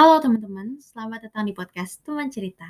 Halo 0.00 0.16
teman-teman, 0.16 0.80
selamat 0.80 1.28
datang 1.28 1.44
di 1.44 1.52
podcast 1.52 2.00
Teman 2.00 2.32
Cerita. 2.32 2.64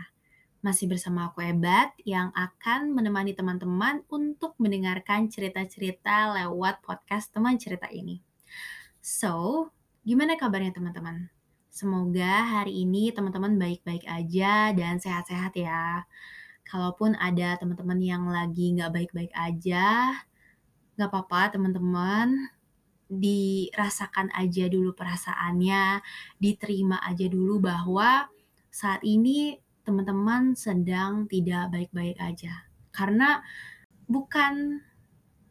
Masih 0.67 0.91
bersama 0.91 1.31
aku 1.31 1.39
Ebat 1.47 1.95
yang 2.03 2.35
akan 2.35 2.91
menemani 2.91 3.39
teman-teman 3.39 4.03
untuk 4.11 4.59
mendengarkan 4.59 5.31
cerita-cerita 5.31 6.35
lewat 6.35 6.83
podcast 6.83 7.31
Teman 7.31 7.55
Cerita 7.55 7.87
ini. 7.95 8.19
So, 8.99 9.71
gimana 10.03 10.35
kabarnya 10.35 10.75
teman-teman? 10.75 11.31
Semoga 11.71 12.51
hari 12.51 12.83
ini 12.83 13.15
teman-teman 13.15 13.55
baik-baik 13.63 14.11
aja 14.11 14.75
dan 14.75 14.99
sehat-sehat 14.99 15.55
ya. 15.55 16.03
Kalaupun 16.67 17.15
ada 17.15 17.55
teman-teman 17.63 18.03
yang 18.03 18.27
lagi 18.27 18.75
nggak 18.75 18.91
baik-baik 18.91 19.31
aja, 19.39 20.19
nggak 20.99 21.07
apa-apa 21.15 21.55
teman-teman 21.55 22.51
dirasakan 23.11 24.31
aja 24.39 24.71
dulu 24.71 24.95
perasaannya, 24.95 25.99
diterima 26.39 27.03
aja 27.03 27.27
dulu 27.27 27.59
bahwa 27.59 28.31
saat 28.71 29.03
ini 29.03 29.59
teman-teman 29.83 30.55
sedang 30.55 31.27
tidak 31.27 31.75
baik-baik 31.75 32.17
aja. 32.23 32.71
Karena 32.95 33.43
bukan 34.07 34.79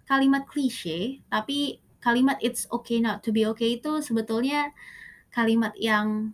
kalimat 0.08 0.48
klise, 0.48 1.20
tapi 1.28 1.84
kalimat 2.00 2.40
it's 2.40 2.64
okay 2.72 3.04
not 3.04 3.20
to 3.20 3.36
be 3.36 3.44
okay 3.44 3.76
itu 3.76 4.00
sebetulnya 4.00 4.72
kalimat 5.36 5.76
yang 5.76 6.32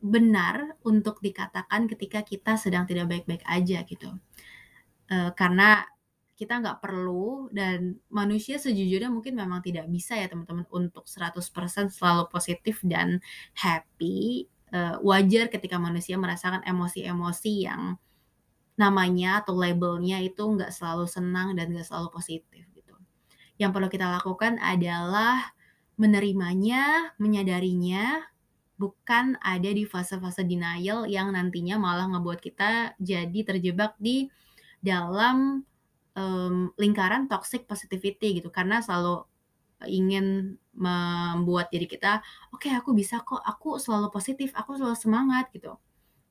benar 0.00 0.76
untuk 0.84 1.20
dikatakan 1.20 1.88
ketika 1.88 2.24
kita 2.24 2.56
sedang 2.60 2.84
tidak 2.84 3.08
baik-baik 3.08 3.44
aja 3.48 3.84
gitu. 3.84 4.16
Uh, 5.10 5.32
karena 5.32 5.84
kita 6.40 6.56
nggak 6.56 6.80
perlu 6.80 7.52
dan 7.52 8.00
manusia 8.08 8.56
sejujurnya 8.56 9.12
mungkin 9.12 9.36
memang 9.36 9.60
tidak 9.60 9.84
bisa 9.92 10.16
ya 10.16 10.24
teman-teman 10.24 10.64
untuk 10.72 11.04
100% 11.04 11.92
selalu 11.92 12.32
positif 12.32 12.80
dan 12.80 13.20
happy. 13.52 14.48
Uh, 14.70 14.96
wajar 15.02 15.50
ketika 15.50 15.76
manusia 15.82 16.14
merasakan 16.14 16.62
emosi-emosi 16.64 17.52
yang 17.66 17.98
namanya 18.78 19.44
atau 19.44 19.52
labelnya 19.58 20.22
itu 20.24 20.40
nggak 20.40 20.72
selalu 20.72 21.04
senang 21.10 21.52
dan 21.58 21.76
nggak 21.76 21.84
selalu 21.84 22.08
positif 22.08 22.64
gitu. 22.72 22.96
Yang 23.60 23.70
perlu 23.76 23.88
kita 23.92 24.08
lakukan 24.08 24.56
adalah 24.62 25.52
menerimanya, 26.00 27.12
menyadarinya, 27.20 28.24
bukan 28.80 29.36
ada 29.44 29.68
di 29.68 29.84
fase-fase 29.84 30.48
denial 30.48 31.04
yang 31.04 31.36
nantinya 31.36 31.76
malah 31.76 32.08
ngebuat 32.16 32.40
kita 32.40 32.96
jadi 32.96 33.40
terjebak 33.44 33.92
di 34.00 34.32
dalam 34.80 35.68
um, 36.16 36.72
lingkaran 36.78 37.26
toxic 37.30 37.66
positivity 37.66 38.40
gitu. 38.40 38.48
Karena 38.50 38.82
selalu 38.82 39.26
ingin 39.88 40.56
membuat 40.76 41.72
diri 41.72 41.88
kita 41.88 42.20
oke 42.52 42.68
okay, 42.68 42.72
aku 42.76 42.92
bisa 42.92 43.22
kok. 43.24 43.40
Aku 43.42 43.80
selalu 43.80 44.12
positif. 44.12 44.52
Aku 44.56 44.76
selalu 44.76 44.96
semangat 44.96 45.48
gitu. 45.54 45.76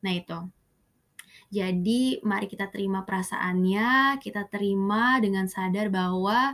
Nah 0.05 0.13
itu. 0.13 0.39
Jadi 1.49 2.21
mari 2.21 2.45
kita 2.45 2.69
terima 2.69 3.01
perasaannya 3.01 4.21
kita 4.21 4.45
terima 4.53 5.17
dengan 5.17 5.49
sadar 5.49 5.89
bahwa 5.89 6.53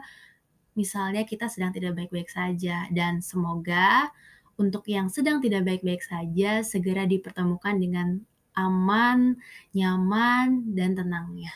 misalnya 0.72 1.28
kita 1.28 1.52
sedang 1.52 1.76
tidak 1.76 2.00
baik-baik 2.00 2.32
saja. 2.32 2.88
Dan 2.92 3.20
semoga 3.20 4.08
untuk 4.56 4.88
yang 4.88 5.12
sedang 5.12 5.44
tidak 5.44 5.68
baik-baik 5.68 6.00
saja 6.00 6.64
segera 6.64 7.04
dipertemukan 7.04 7.76
dengan 7.76 8.24
aman, 8.56 9.36
nyaman, 9.76 10.72
dan 10.72 10.96
tenangnya. 10.96 11.52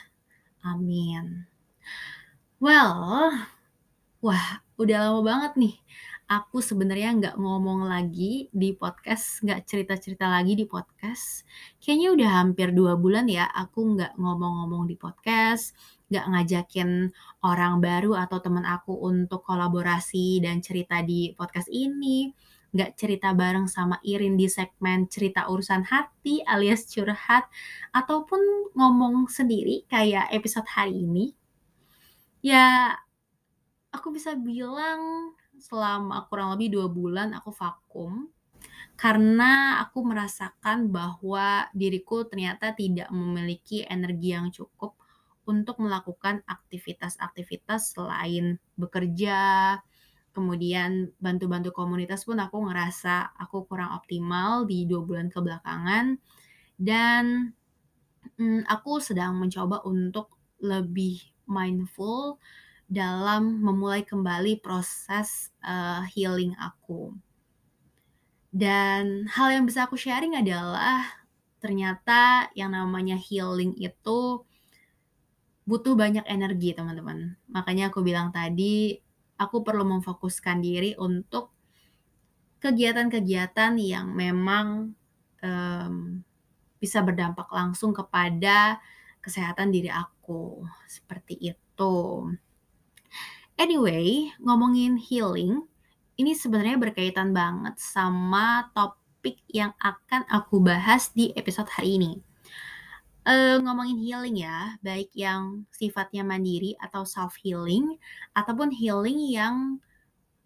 Amin. 0.68 1.48
Well, 2.60 3.32
wah 4.20 4.48
udah 4.80 4.98
lama 5.12 5.22
banget 5.24 5.52
nih 5.60 5.76
aku 6.30 6.62
sebenarnya 6.62 7.10
nggak 7.18 7.36
ngomong 7.42 7.90
lagi 7.90 8.54
di 8.54 8.78
podcast, 8.78 9.42
nggak 9.42 9.66
cerita-cerita 9.66 10.30
lagi 10.30 10.54
di 10.54 10.70
podcast. 10.70 11.42
Kayaknya 11.82 12.08
udah 12.14 12.30
hampir 12.38 12.70
dua 12.70 12.94
bulan 12.94 13.26
ya 13.26 13.50
aku 13.50 13.98
nggak 13.98 14.14
ngomong-ngomong 14.14 14.86
di 14.86 14.94
podcast, 14.94 15.74
nggak 16.14 16.26
ngajakin 16.30 17.10
orang 17.42 17.82
baru 17.82 18.14
atau 18.14 18.38
teman 18.46 18.62
aku 18.62 18.94
untuk 18.94 19.42
kolaborasi 19.42 20.38
dan 20.46 20.62
cerita 20.62 21.02
di 21.02 21.34
podcast 21.34 21.66
ini, 21.74 22.30
nggak 22.78 22.94
cerita 22.94 23.34
bareng 23.34 23.66
sama 23.66 23.98
Irin 24.06 24.38
di 24.38 24.46
segmen 24.46 25.10
cerita 25.10 25.50
urusan 25.50 25.82
hati 25.90 26.46
alias 26.46 26.86
curhat, 26.94 27.50
ataupun 27.90 28.70
ngomong 28.78 29.26
sendiri 29.34 29.90
kayak 29.90 30.30
episode 30.30 30.70
hari 30.70 30.94
ini. 30.94 31.39
Ya, 32.40 32.96
aku 33.92 34.16
bisa 34.16 34.36
bilang 34.40 35.34
selama 35.60 36.28
kurang 36.32 36.56
lebih 36.56 36.70
dua 36.76 36.88
bulan 36.88 37.36
aku 37.36 37.52
vakum, 37.52 38.32
karena 39.00 39.82
aku 39.84 40.00
merasakan 40.08 40.92
bahwa 40.92 41.68
diriku 41.76 42.28
ternyata 42.30 42.76
tidak 42.76 43.10
memiliki 43.12 43.84
energi 43.88 44.30
yang 44.36 44.50
cukup 44.56 44.96
untuk 45.48 45.80
melakukan 45.84 46.44
aktivitas-aktivitas 46.48 47.96
selain 47.98 48.60
bekerja, 48.80 49.40
kemudian 50.36 51.12
bantu-bantu 51.20 51.72
komunitas 51.76 52.24
pun 52.28 52.40
aku 52.40 52.58
ngerasa 52.70 53.36
aku 53.38 53.66
kurang 53.70 53.96
optimal 53.98 54.68
di 54.70 54.86
dua 54.90 55.04
bulan 55.08 55.28
kebelakangan. 55.34 56.20
Dan, 56.80 57.54
hmm, 58.40 58.64
aku 58.70 59.00
sedang 59.04 59.38
mencoba 59.40 59.84
untuk 59.88 60.34
lebih 60.64 61.22
mindful 61.50 62.38
dalam 62.90 63.62
memulai 63.62 64.06
kembali 64.06 64.62
proses 64.62 65.50
uh, 65.66 66.06
healing 66.14 66.54
aku. 66.62 67.14
Dan 68.50 69.30
hal 69.30 69.54
yang 69.54 69.70
bisa 69.70 69.86
aku 69.86 69.94
sharing 69.94 70.34
adalah 70.34 71.06
ternyata 71.62 72.50
yang 72.58 72.74
namanya 72.74 73.14
healing 73.14 73.78
itu 73.78 74.42
butuh 75.70 75.94
banyak 75.94 76.26
energi, 76.26 76.74
teman-teman. 76.74 77.38
Makanya 77.46 77.94
aku 77.94 78.02
bilang 78.02 78.34
tadi, 78.34 78.98
aku 79.38 79.62
perlu 79.62 79.86
memfokuskan 79.86 80.58
diri 80.66 80.98
untuk 80.98 81.54
kegiatan-kegiatan 82.58 83.78
yang 83.78 84.10
memang 84.18 84.98
um, 85.46 86.26
bisa 86.82 87.06
berdampak 87.06 87.48
langsung 87.54 87.94
kepada 87.94 88.82
kesehatan 89.20 89.72
diri 89.72 89.92
aku. 89.92 90.64
Seperti 90.88 91.38
itu. 91.40 91.96
Anyway, 93.60 94.32
ngomongin 94.40 94.96
healing, 94.96 95.68
ini 96.16 96.32
sebenarnya 96.32 96.80
berkaitan 96.80 97.36
banget 97.36 97.76
sama 97.76 98.72
topik 98.72 99.44
yang 99.52 99.76
akan 99.80 100.24
aku 100.32 100.64
bahas 100.64 101.12
di 101.12 101.36
episode 101.36 101.68
hari 101.68 102.00
ini. 102.00 102.12
Uh, 103.28 103.60
ngomongin 103.60 104.00
healing 104.00 104.40
ya, 104.40 104.80
baik 104.80 105.12
yang 105.12 105.68
sifatnya 105.76 106.24
mandiri 106.24 106.74
atau 106.80 107.04
self 107.04 107.36
healing, 107.44 108.00
ataupun 108.32 108.72
healing 108.72 109.20
yang 109.28 109.84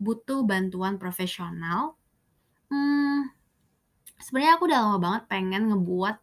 butuh 0.02 0.42
bantuan 0.42 0.98
profesional. 0.98 1.96
Hmm, 2.74 3.30
sebenarnya 4.18 4.58
aku 4.58 4.66
udah 4.68 4.80
lama 4.90 4.98
banget 4.98 5.24
pengen 5.30 5.70
ngebuat 5.70 6.18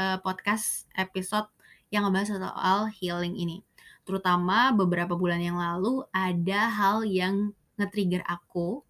uh, 0.00 0.18
podcast 0.24 0.88
episode 0.96 1.52
yang 1.92 2.08
ngebahas 2.08 2.40
soal 2.40 2.88
healing 2.88 3.36
ini. 3.36 3.60
Terutama 4.02 4.72
beberapa 4.72 5.14
bulan 5.14 5.38
yang 5.38 5.60
lalu 5.60 6.02
ada 6.10 6.72
hal 6.72 7.04
yang 7.06 7.54
nge-trigger 7.76 8.24
aku 8.26 8.82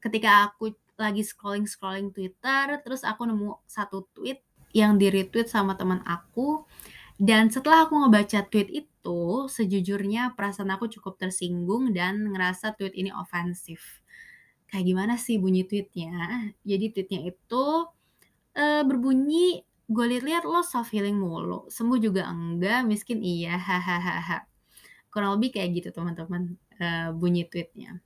ketika 0.00 0.48
aku 0.52 0.76
lagi 0.94 1.24
scrolling-scrolling 1.26 2.12
Twitter, 2.14 2.78
terus 2.84 3.02
aku 3.02 3.26
nemu 3.26 3.58
satu 3.66 4.06
tweet 4.14 4.44
yang 4.70 5.00
di-retweet 5.00 5.48
sama 5.48 5.74
teman 5.74 6.04
aku 6.06 6.62
dan 7.14 7.46
setelah 7.46 7.86
aku 7.86 7.94
ngebaca 7.94 8.42
tweet 8.50 8.68
itu, 8.74 9.46
sejujurnya 9.46 10.34
perasaan 10.34 10.74
aku 10.74 10.90
cukup 10.90 11.14
tersinggung 11.14 11.94
dan 11.94 12.26
ngerasa 12.26 12.74
tweet 12.74 12.90
ini 12.98 13.14
ofensif. 13.14 14.02
Kayak 14.66 14.84
gimana 14.90 15.14
sih 15.14 15.38
bunyi 15.38 15.62
tweetnya? 15.62 16.50
Jadi 16.66 16.90
tweetnya 16.90 17.20
itu 17.30 17.66
uh, 18.58 18.82
berbunyi 18.82 19.62
gue 19.84 20.04
lihat-lihat 20.16 20.48
lo 20.48 20.64
self 20.64 20.88
healing 20.92 21.20
mulu. 21.20 21.68
Sembuh 21.68 22.00
juga 22.00 22.28
enggak 22.28 22.88
miskin 22.88 23.20
iya 23.20 23.60
hahaha. 23.60 24.48
Kurang 25.12 25.36
lebih 25.38 25.60
kayak 25.60 25.70
gitu 25.76 25.88
teman-teman 25.92 26.56
uh, 26.80 27.12
bunyi 27.12 27.44
tweetnya. 27.44 28.00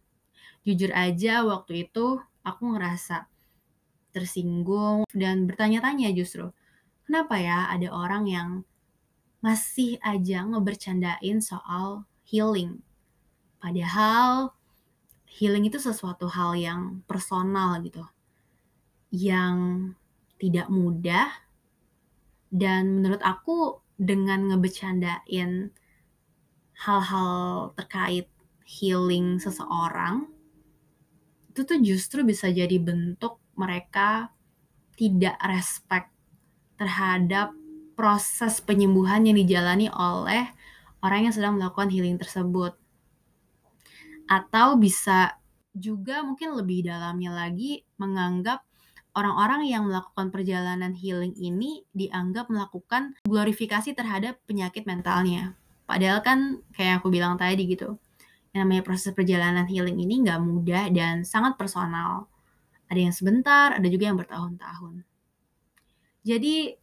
Jujur 0.66 0.90
aja 0.92 1.46
waktu 1.46 1.88
itu 1.88 2.18
aku 2.42 2.62
ngerasa 2.74 3.30
tersinggung 4.10 5.06
dan 5.14 5.46
bertanya-tanya 5.46 6.10
justru 6.16 6.50
kenapa 7.06 7.38
ya 7.38 7.70
ada 7.70 7.88
orang 7.94 8.24
yang 8.26 8.48
masih 9.38 10.02
aja 10.02 10.42
ngebercandain 10.42 11.38
soal 11.38 12.02
healing? 12.26 12.82
Padahal 13.62 14.52
healing 15.30 15.70
itu 15.70 15.78
sesuatu 15.78 16.26
hal 16.26 16.58
yang 16.58 17.06
personal 17.06 17.78
gitu. 17.86 18.02
Yang 19.14 19.56
tidak 20.42 20.66
mudah 20.68 21.47
dan 22.48 23.00
menurut 23.00 23.20
aku 23.20 23.84
dengan 23.98 24.52
ngebecandain 24.52 25.74
hal-hal 26.78 27.74
terkait 27.74 28.30
healing 28.62 29.42
seseorang 29.42 30.30
itu 31.58 31.66
tuh 31.66 31.80
justru 31.82 32.22
bisa 32.22 32.46
jadi 32.54 32.78
bentuk 32.78 33.42
mereka 33.58 34.30
tidak 34.94 35.34
respect 35.42 36.14
terhadap 36.78 37.50
proses 37.98 38.62
penyembuhan 38.62 39.26
yang 39.26 39.34
dijalani 39.34 39.90
oleh 39.90 40.54
orang 41.02 41.26
yang 41.26 41.34
sedang 41.34 41.58
melakukan 41.58 41.90
healing 41.90 42.14
tersebut. 42.14 42.78
Atau 44.30 44.78
bisa 44.78 45.34
juga 45.74 46.22
mungkin 46.22 46.54
lebih 46.54 46.86
dalamnya 46.86 47.34
lagi 47.34 47.82
menganggap 47.98 48.62
orang-orang 49.18 49.66
yang 49.66 49.90
melakukan 49.90 50.30
perjalanan 50.30 50.94
healing 50.94 51.34
ini 51.34 51.82
dianggap 51.90 52.46
melakukan 52.46 53.18
glorifikasi 53.26 53.90
terhadap 53.98 54.38
penyakit 54.46 54.86
mentalnya. 54.86 55.58
Padahal 55.90 56.22
kan 56.22 56.62
kayak 56.78 57.02
aku 57.02 57.10
bilang 57.10 57.34
tadi 57.34 57.66
gitu, 57.66 57.98
yang 58.54 58.68
namanya 58.68 58.86
proses 58.86 59.10
perjalanan 59.10 59.66
healing 59.66 59.98
ini 59.98 60.22
nggak 60.22 60.38
mudah 60.38 60.86
dan 60.94 61.26
sangat 61.26 61.58
personal. 61.58 62.30
Ada 62.86 63.00
yang 63.10 63.14
sebentar, 63.16 63.74
ada 63.74 63.88
juga 63.90 64.08
yang 64.08 64.16
bertahun-tahun. 64.16 65.02
Jadi 66.22 66.78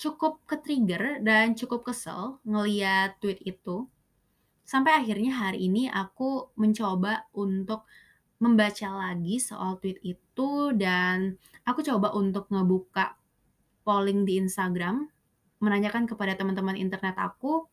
cukup 0.00 0.44
ke-trigger 0.48 1.20
dan 1.20 1.52
cukup 1.58 1.86
kesel 1.86 2.38
ngeliat 2.46 3.18
tweet 3.20 3.42
itu. 3.44 3.88
Sampai 4.66 4.98
akhirnya 4.98 5.30
hari 5.34 5.70
ini 5.70 5.86
aku 5.86 6.50
mencoba 6.58 7.30
untuk 7.34 7.86
membaca 8.36 8.88
lagi 8.92 9.40
soal 9.40 9.80
tweet 9.80 9.96
itu 10.04 10.72
dan 10.76 11.40
aku 11.64 11.80
coba 11.80 12.12
untuk 12.12 12.48
ngebuka 12.52 13.16
polling 13.86 14.26
di 14.28 14.36
Instagram 14.40 15.08
menanyakan 15.60 16.04
kepada 16.04 16.36
teman-teman 16.36 16.76
internet 16.76 17.16
aku 17.16 17.64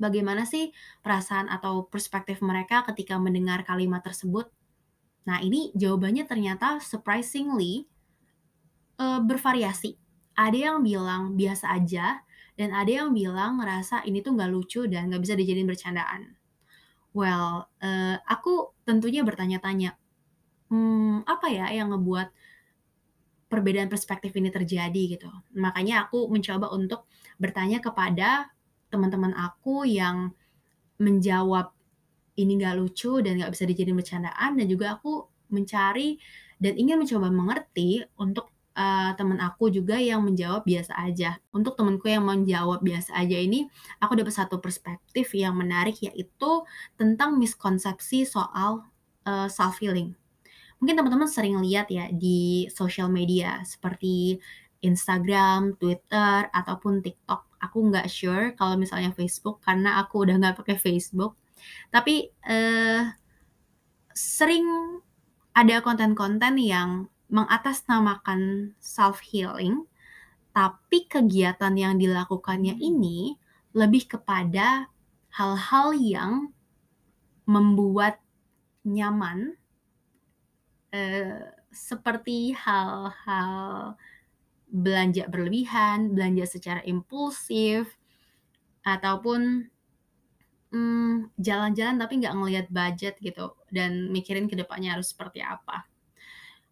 bagaimana 0.00 0.46
sih 0.46 0.70
perasaan 1.02 1.50
atau 1.50 1.86
perspektif 1.86 2.42
mereka 2.42 2.86
ketika 2.90 3.18
mendengar 3.18 3.62
kalimat 3.62 4.02
tersebut. 4.02 4.50
Nah, 5.26 5.42
ini 5.44 5.70
jawabannya 5.76 6.24
ternyata 6.24 6.80
surprisingly 6.80 7.86
uh, 8.96 9.20
bervariasi 9.20 9.98
ada 10.38 10.54
yang 10.54 10.86
bilang 10.86 11.34
biasa 11.34 11.74
aja 11.74 12.22
dan 12.54 12.70
ada 12.70 12.90
yang 12.90 13.10
bilang 13.10 13.58
ngerasa 13.58 14.06
ini 14.06 14.22
tuh 14.22 14.38
nggak 14.38 14.50
lucu 14.54 14.86
dan 14.86 15.10
nggak 15.10 15.22
bisa 15.26 15.34
dijadiin 15.34 15.66
bercandaan. 15.66 16.37
Well, 17.18 17.66
uh, 17.82 18.16
aku 18.30 18.78
tentunya 18.86 19.26
bertanya-tanya, 19.26 19.98
hmm, 20.70 21.26
apa 21.26 21.50
ya 21.50 21.66
yang 21.74 21.90
ngebuat 21.90 22.30
perbedaan 23.50 23.90
perspektif 23.90 24.30
ini 24.38 24.54
terjadi 24.54 25.18
gitu. 25.18 25.26
Makanya 25.58 26.06
aku 26.06 26.30
mencoba 26.30 26.70
untuk 26.70 27.10
bertanya 27.42 27.82
kepada 27.82 28.54
teman-teman 28.86 29.34
aku 29.34 29.82
yang 29.82 30.30
menjawab 31.02 31.74
ini 32.38 32.54
nggak 32.62 32.78
lucu 32.78 33.18
dan 33.18 33.42
nggak 33.42 33.50
bisa 33.50 33.64
dijadiin 33.66 33.98
bercandaan 33.98 34.54
dan 34.54 34.66
juga 34.70 34.94
aku 34.94 35.26
mencari 35.50 36.22
dan 36.62 36.78
ingin 36.78 37.02
mencoba 37.02 37.34
mengerti 37.34 38.06
untuk 38.14 38.54
uh, 38.78 39.10
teman 39.18 39.42
aku 39.42 39.74
juga 39.74 39.98
yang 39.98 40.22
menjawab 40.22 40.62
biasa 40.62 40.94
aja. 40.94 41.42
Untuk 41.50 41.74
temanku 41.74 42.06
yang 42.06 42.22
menjawab 42.22 42.78
biasa 42.80 43.18
aja 43.18 43.34
ini, 43.34 43.66
aku 43.98 44.14
dapat 44.14 44.32
satu 44.32 44.62
perspektif 44.62 45.34
yang 45.34 45.58
menarik 45.58 45.98
yaitu 45.98 46.62
tentang 46.94 47.36
miskonsepsi 47.36 48.22
soal 48.22 48.86
uh, 49.26 49.44
eh, 49.44 49.48
self 49.50 49.82
healing. 49.82 50.14
Mungkin 50.78 50.94
teman-teman 50.94 51.26
sering 51.26 51.58
lihat 51.58 51.90
ya 51.90 52.06
di 52.14 52.70
social 52.70 53.10
media 53.10 53.58
seperti 53.66 54.38
Instagram, 54.78 55.74
Twitter, 55.74 56.46
ataupun 56.54 57.02
TikTok. 57.02 57.58
Aku 57.58 57.90
nggak 57.90 58.06
sure 58.06 58.54
kalau 58.54 58.78
misalnya 58.78 59.10
Facebook 59.10 59.58
karena 59.66 59.98
aku 59.98 60.22
udah 60.22 60.38
nggak 60.38 60.62
pakai 60.62 60.78
Facebook. 60.78 61.34
Tapi 61.90 62.30
uh, 62.46 63.10
sering 64.14 64.66
ada 65.58 65.82
konten-konten 65.82 66.54
yang 66.62 67.10
mengatasnamakan 67.28 68.72
self 68.80 69.20
healing, 69.20 69.84
tapi 70.52 71.06
kegiatan 71.06 71.74
yang 71.76 71.94
dilakukannya 72.00 72.74
hmm. 72.76 72.82
ini 72.82 73.18
lebih 73.76 74.08
kepada 74.08 74.88
hal-hal 75.32 75.92
yang 75.94 76.32
membuat 77.44 78.18
nyaman, 78.84 79.56
eh, 80.92 81.52
seperti 81.68 82.56
hal-hal 82.56 83.94
belanja 84.68 85.28
berlebihan, 85.28 86.12
belanja 86.12 86.44
secara 86.48 86.80
impulsif, 86.84 87.88
ataupun 88.84 89.68
hmm, 90.72 91.32
jalan-jalan 91.36 91.96
tapi 92.00 92.12
nggak 92.20 92.36
ngelihat 92.36 92.66
budget 92.72 93.14
gitu 93.20 93.56
dan 93.72 94.08
mikirin 94.12 94.48
ke 94.48 94.56
depannya 94.56 94.96
harus 94.96 95.12
seperti 95.12 95.44
apa. 95.44 95.84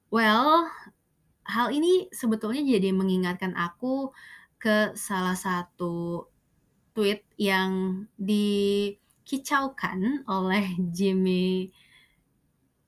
Well, 0.07 0.71
hal 1.47 1.75
ini 1.75 2.07
sebetulnya 2.15 2.63
jadi 2.63 2.95
mengingatkan 2.95 3.59
aku 3.59 4.15
ke 4.63 4.95
salah 4.95 5.35
satu 5.35 6.27
tweet 6.95 7.27
yang 7.37 8.07
dikicaukan 8.15 10.23
oleh 10.31 10.79
Jimmy 10.95 11.75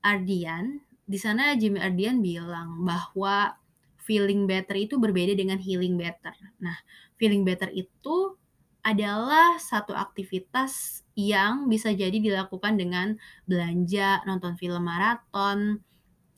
Ardian. 0.01 0.79
Di 1.09 1.19
sana 1.19 1.59
Jimmy 1.59 1.83
Ardian 1.83 2.23
bilang 2.23 2.87
bahwa 2.87 3.59
feeling 3.99 4.47
better 4.47 4.79
itu 4.79 4.97
berbeda 4.97 5.35
dengan 5.35 5.59
healing 5.59 5.99
better. 5.99 6.33
Nah, 6.63 6.79
feeling 7.19 7.43
better 7.43 7.69
itu 7.75 8.39
adalah 8.87 9.59
satu 9.61 9.93
aktivitas 9.93 11.03
yang 11.19 11.67
bisa 11.67 11.93
jadi 11.93 12.15
dilakukan 12.15 12.79
dengan 12.79 13.19
belanja, 13.45 14.23
nonton 14.25 14.57
film 14.57 14.87
maraton, 14.87 15.83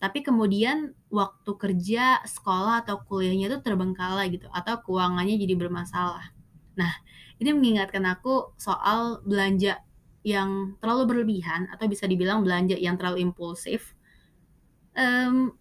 tapi 0.00 0.24
kemudian 0.24 0.96
waktu 1.12 1.50
kerja, 1.60 2.24
sekolah 2.24 2.88
atau 2.88 3.04
kuliahnya 3.04 3.52
itu 3.52 3.58
terbengkalai 3.60 4.32
gitu 4.32 4.48
atau 4.48 4.80
keuangannya 4.80 5.36
jadi 5.36 5.54
bermasalah. 5.60 6.32
Nah, 6.80 6.92
ini 7.36 7.52
mengingatkan 7.52 8.08
aku 8.08 8.56
soal 8.56 9.20
belanja 9.28 9.84
yang 10.24 10.80
terlalu 10.80 11.04
berlebihan 11.04 11.68
atau 11.68 11.84
bisa 11.84 12.08
dibilang 12.08 12.40
belanja 12.40 12.80
yang 12.80 12.96
terlalu 12.96 13.24
impulsif 13.28 13.92
um, 14.96 15.52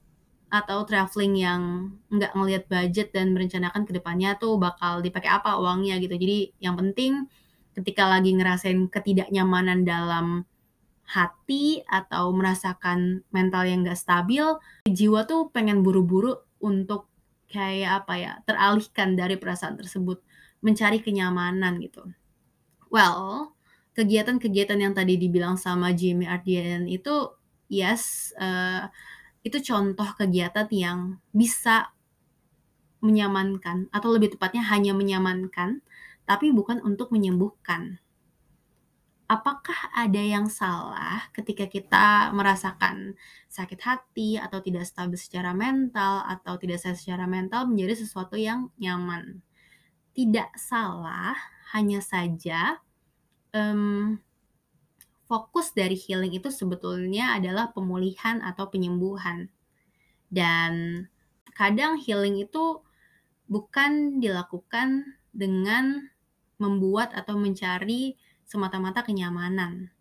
atau 0.47 0.87
traveling 0.87 1.35
yang 1.35 1.61
nggak 2.07 2.31
ngelihat 2.31 2.63
budget 2.71 3.11
dan 3.11 3.35
merencanakan 3.35 3.83
ke 3.83 3.91
depannya 3.91 4.39
tuh 4.39 4.55
bakal 4.55 5.03
dipakai 5.03 5.29
apa 5.29 5.59
uangnya 5.59 5.99
gitu. 5.99 6.15
Jadi 6.15 6.55
yang 6.63 6.79
penting 6.79 7.27
ketika 7.75 8.07
lagi 8.07 8.31
ngerasain 8.35 8.87
ketidaknyamanan 8.87 9.83
dalam 9.83 10.47
hati 11.09 11.81
atau 11.89 12.29
merasakan 12.29 13.25
mental 13.33 13.65
yang 13.65 13.81
gak 13.81 13.97
stabil, 13.97 14.45
jiwa 14.85 15.25
tuh 15.25 15.49
pengen 15.49 15.81
buru-buru 15.81 16.37
untuk 16.61 17.09
kayak 17.49 18.05
apa 18.05 18.13
ya, 18.13 18.33
teralihkan 18.45 19.17
dari 19.17 19.33
perasaan 19.41 19.73
tersebut, 19.73 20.21
mencari 20.61 21.01
kenyamanan 21.01 21.81
gitu. 21.81 22.05
Well, 22.93 23.57
kegiatan-kegiatan 23.97 24.77
yang 24.77 24.93
tadi 24.93 25.17
dibilang 25.17 25.57
sama 25.57 25.97
Jimmy 25.97 26.29
Ardian 26.29 26.85
itu, 26.85 27.33
yes, 27.73 28.29
uh, 28.37 28.85
itu 29.41 29.57
contoh 29.65 30.05
kegiatan 30.13 30.69
yang 30.69 31.17
bisa 31.33 31.89
menyamankan, 33.01 33.89
atau 33.89 34.13
lebih 34.13 34.37
tepatnya 34.37 34.61
hanya 34.69 34.93
menyamankan, 34.93 35.81
tapi 36.29 36.53
bukan 36.53 36.85
untuk 36.85 37.09
menyembuhkan 37.09 37.97
apakah 39.29 39.93
ada 39.93 40.17
yang 40.17 40.49
salah 40.49 41.29
ketika 41.37 41.69
kita 41.69 42.33
merasakan 42.33 43.13
sakit 43.45 43.79
hati 43.85 44.41
atau 44.41 44.57
tidak 44.57 44.89
stabil 44.89 45.21
secara 45.21 45.53
mental 45.53 46.25
atau 46.25 46.57
tidak 46.57 46.81
sehat 46.81 46.97
secara 46.97 47.29
mental 47.29 47.69
menjadi 47.69 48.01
sesuatu 48.01 48.33
yang 48.35 48.73
nyaman? 48.81 49.45
Tidak 50.17 50.57
salah, 50.57 51.37
hanya 51.77 52.01
saja 52.01 52.81
um, 53.53 54.17
fokus 55.29 55.77
dari 55.77 55.93
healing 55.93 56.33
itu 56.33 56.49
sebetulnya 56.49 57.37
adalah 57.37 57.69
pemulihan 57.69 58.41
atau 58.41 58.65
penyembuhan. 58.73 59.53
Dan 60.25 61.05
kadang 61.53 62.01
healing 62.01 62.41
itu 62.41 62.81
bukan 63.45 64.17
dilakukan 64.17 65.05
dengan 65.29 66.09
membuat 66.57 67.13
atau 67.13 67.37
mencari 67.37 68.17
semata-mata 68.49 69.05
kenyamanan, 69.05 69.93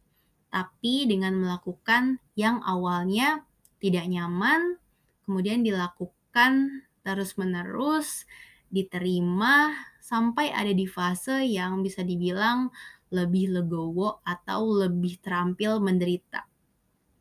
tapi 0.48 1.04
dengan 1.04 1.36
melakukan 1.36 2.16
yang 2.32 2.64
awalnya 2.64 3.44
tidak 3.76 4.08
nyaman, 4.08 4.80
kemudian 5.28 5.60
dilakukan 5.60 6.82
terus-menerus, 7.04 8.24
diterima 8.72 9.76
sampai 10.00 10.48
ada 10.48 10.72
di 10.72 10.88
fase 10.88 11.44
yang 11.44 11.84
bisa 11.84 12.00
dibilang 12.00 12.72
lebih 13.12 13.52
legowo 13.52 14.24
atau 14.24 14.88
lebih 14.88 15.20
terampil 15.20 15.84
menderita. 15.84 16.47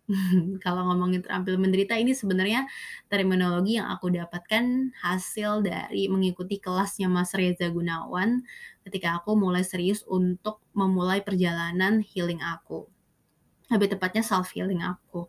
kalau 0.63 0.87
ngomongin 0.87 1.19
terampil 1.19 1.59
menderita 1.59 1.99
ini 1.99 2.15
sebenarnya 2.15 2.63
terminologi 3.11 3.75
yang 3.75 3.91
aku 3.91 4.07
dapatkan 4.07 4.95
hasil 5.03 5.67
dari 5.67 6.07
mengikuti 6.07 6.63
kelasnya 6.63 7.11
Mas 7.11 7.35
Reza 7.35 7.67
Gunawan 7.67 8.39
ketika 8.87 9.19
aku 9.19 9.35
mulai 9.35 9.67
serius 9.67 10.07
untuk 10.07 10.63
memulai 10.71 11.19
perjalanan 11.19 11.99
healing 11.99 12.39
aku. 12.39 12.87
Lebih 13.67 13.99
tepatnya 13.99 14.23
self 14.23 14.55
healing 14.55 14.79
aku. 14.79 15.27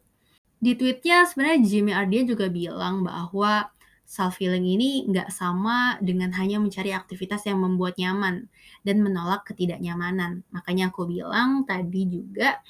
Di 0.63 0.79
tweetnya 0.79 1.27
sebenarnya 1.27 1.59
Jimmy 1.67 1.91
Ardian 1.91 2.27
juga 2.31 2.47
bilang 2.47 3.03
bahwa 3.03 3.67
self 4.07 4.39
healing 4.39 4.63
ini 4.63 5.11
nggak 5.11 5.35
sama 5.35 5.99
dengan 5.99 6.31
hanya 6.39 6.63
mencari 6.63 6.95
aktivitas 6.95 7.51
yang 7.51 7.59
membuat 7.59 7.99
nyaman 7.99 8.47
dan 8.87 9.03
menolak 9.03 9.43
ketidaknyamanan. 9.43 10.47
Makanya 10.55 10.95
aku 10.95 11.11
bilang 11.11 11.67
tadi 11.67 12.07
juga 12.07 12.63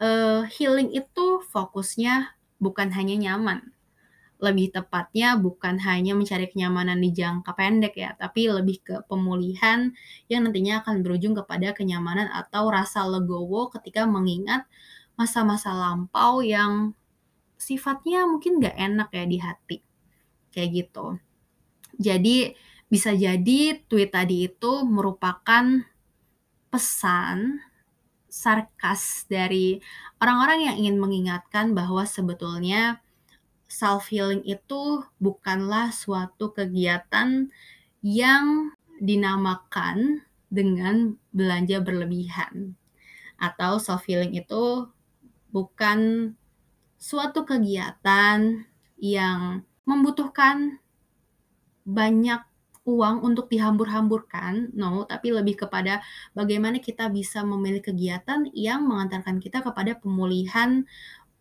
uh, 0.00 0.44
healing 0.48 0.92
itu 0.92 1.40
fokusnya 1.50 2.36
bukan 2.60 2.92
hanya 2.92 3.16
nyaman. 3.16 3.72
Lebih 4.36 4.76
tepatnya 4.76 5.40
bukan 5.40 5.80
hanya 5.80 6.12
mencari 6.12 6.44
kenyamanan 6.52 7.00
di 7.00 7.08
jangka 7.08 7.56
pendek 7.56 7.96
ya, 7.96 8.12
tapi 8.20 8.52
lebih 8.52 8.84
ke 8.84 8.94
pemulihan 9.08 9.96
yang 10.28 10.44
nantinya 10.44 10.84
akan 10.84 11.00
berujung 11.00 11.32
kepada 11.32 11.72
kenyamanan 11.72 12.28
atau 12.28 12.68
rasa 12.68 13.08
legowo 13.08 13.72
ketika 13.72 14.04
mengingat 14.04 14.68
masa-masa 15.16 15.72
lampau 15.72 16.44
yang 16.44 16.92
sifatnya 17.56 18.28
mungkin 18.28 18.60
nggak 18.60 18.76
enak 18.76 19.08
ya 19.16 19.24
di 19.24 19.38
hati 19.40 19.78
kayak 20.52 20.70
gitu. 20.84 21.16
Jadi 21.96 22.52
bisa 22.92 23.16
jadi 23.16 23.80
tweet 23.88 24.12
tadi 24.12 24.52
itu 24.52 24.72
merupakan 24.84 25.64
pesan 26.68 27.64
sarkas 28.36 29.24
dari 29.32 29.80
orang-orang 30.20 30.68
yang 30.68 30.76
ingin 30.84 30.96
mengingatkan 31.00 31.72
bahwa 31.72 32.04
sebetulnya 32.04 33.00
self 33.64 34.12
healing 34.12 34.44
itu 34.44 35.00
bukanlah 35.16 35.88
suatu 35.88 36.52
kegiatan 36.52 37.48
yang 38.04 38.76
dinamakan 39.00 40.20
dengan 40.52 41.16
belanja 41.32 41.80
berlebihan. 41.80 42.76
Atau 43.40 43.80
self 43.80 44.04
healing 44.04 44.36
itu 44.36 44.84
bukan 45.48 46.32
suatu 47.00 47.48
kegiatan 47.48 48.68
yang 49.00 49.64
membutuhkan 49.88 50.84
banyak 51.88 52.44
uang 52.86 53.26
untuk 53.26 53.50
dihambur-hamburkan, 53.50 54.70
no, 54.70 55.02
tapi 55.10 55.34
lebih 55.34 55.66
kepada 55.66 56.06
bagaimana 56.38 56.78
kita 56.78 57.10
bisa 57.10 57.42
memilih 57.42 57.82
kegiatan 57.82 58.46
yang 58.54 58.86
mengantarkan 58.86 59.42
kita 59.42 59.58
kepada 59.58 59.98
pemulihan 59.98 60.86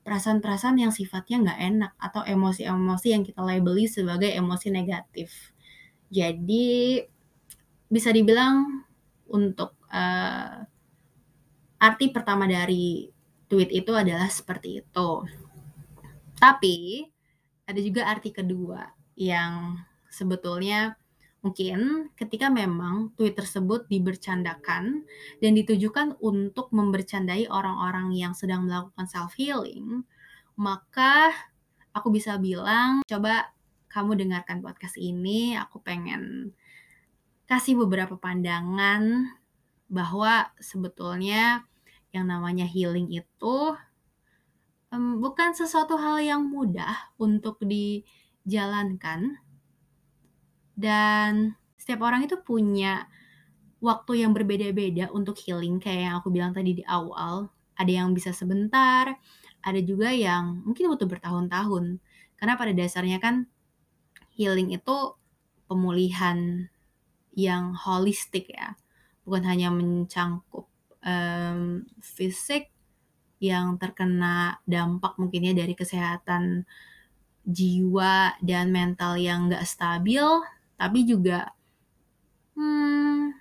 perasaan-perasaan 0.01 0.81
yang 0.81 0.89
sifatnya 0.89 1.45
nggak 1.45 1.61
enak 1.61 1.91
atau 2.01 2.25
emosi-emosi 2.25 3.07
yang 3.13 3.21
kita 3.21 3.45
labeli 3.45 3.85
sebagai 3.85 4.29
emosi 4.33 4.73
negatif. 4.73 5.53
Jadi 6.09 7.01
bisa 7.89 8.09
dibilang 8.09 8.85
untuk 9.29 9.77
uh, 9.93 10.65
arti 11.77 12.05
pertama 12.09 12.49
dari 12.49 13.05
tweet 13.45 13.69
itu 13.69 13.93
adalah 13.93 14.29
seperti 14.33 14.81
itu. 14.81 15.09
Tapi 16.41 17.05
ada 17.65 17.79
juga 17.81 18.09
arti 18.09 18.29
kedua 18.33 18.81
yang 19.17 19.77
sebetulnya 20.09 20.97
mungkin 21.45 22.09
ketika 22.17 22.49
memang 22.49 23.13
tweet 23.13 23.37
tersebut 23.37 23.85
dibercandakan 23.85 25.05
dan 25.37 25.51
ditujukan 25.53 26.17
untuk 26.17 26.73
membercandai 26.73 27.45
orang-orang 27.45 28.17
yang 28.17 28.33
sedang 28.33 28.65
melakukan 28.65 29.05
self 29.05 29.37
healing, 29.37 30.01
maka 30.57 31.29
aku 31.93 32.09
bisa 32.09 32.41
bilang 32.41 33.05
coba 33.05 33.53
kamu 33.93 34.25
dengarkan 34.25 34.65
podcast 34.65 34.97
ini, 34.97 35.53
aku 35.53 35.85
pengen 35.85 36.49
kasih 37.45 37.77
beberapa 37.77 38.17
pandangan 38.17 39.29
bahwa 39.85 40.49
sebetulnya 40.57 41.61
yang 42.09 42.25
namanya 42.25 42.65
healing 42.65 43.13
itu 43.13 43.77
um, 44.89 45.21
bukan 45.21 45.53
sesuatu 45.53 45.93
hal 45.95 46.25
yang 46.25 46.41
mudah 46.49 47.13
untuk 47.21 47.61
dijalankan 47.61 49.37
dan 50.75 51.55
setiap 51.79 52.05
orang 52.05 52.27
itu 52.27 52.39
punya 52.39 53.08
waktu 53.79 54.24
yang 54.24 54.32
berbeda-beda 54.32 55.12
untuk 55.12 55.39
healing. 55.39 55.79
Kayak 55.79 56.01
yang 56.01 56.15
aku 56.20 56.29
bilang 56.32 56.51
tadi 56.51 56.77
di 56.79 56.84
awal 56.86 57.51
ada 57.75 57.91
yang 57.91 58.15
bisa 58.15 58.32
sebentar 58.32 59.20
ada 59.65 59.82
juga 59.82 60.13
yang 60.13 60.62
mungkin 60.62 60.94
butuh 60.94 61.10
bertahun-tahun. 61.10 61.98
Karena 62.38 62.53
pada 62.53 62.72
dasarnya 62.72 63.17
kan 63.17 63.50
healing 64.38 64.70
itu 64.77 65.17
pemulihan 65.65 66.70
yang 67.34 67.74
holistik 67.74 68.53
ya. 68.53 68.77
Bukan 69.25 69.41
hanya 69.50 69.74
mencangkup 69.74 70.70
um, 71.01 71.82
fisik 71.98 72.70
yang 73.41 73.82
terkena 73.82 74.62
dampak 74.70 75.17
mungkinnya 75.17 75.58
dari 75.58 75.74
kesehatan 75.74 76.70
jiwa 77.41 78.38
dan 78.46 78.70
mental 78.70 79.17
yang 79.17 79.50
nggak 79.50 79.65
stabil, 79.65 80.22
tapi 80.75 81.08
juga 81.08 81.51
hmm, 82.55 83.36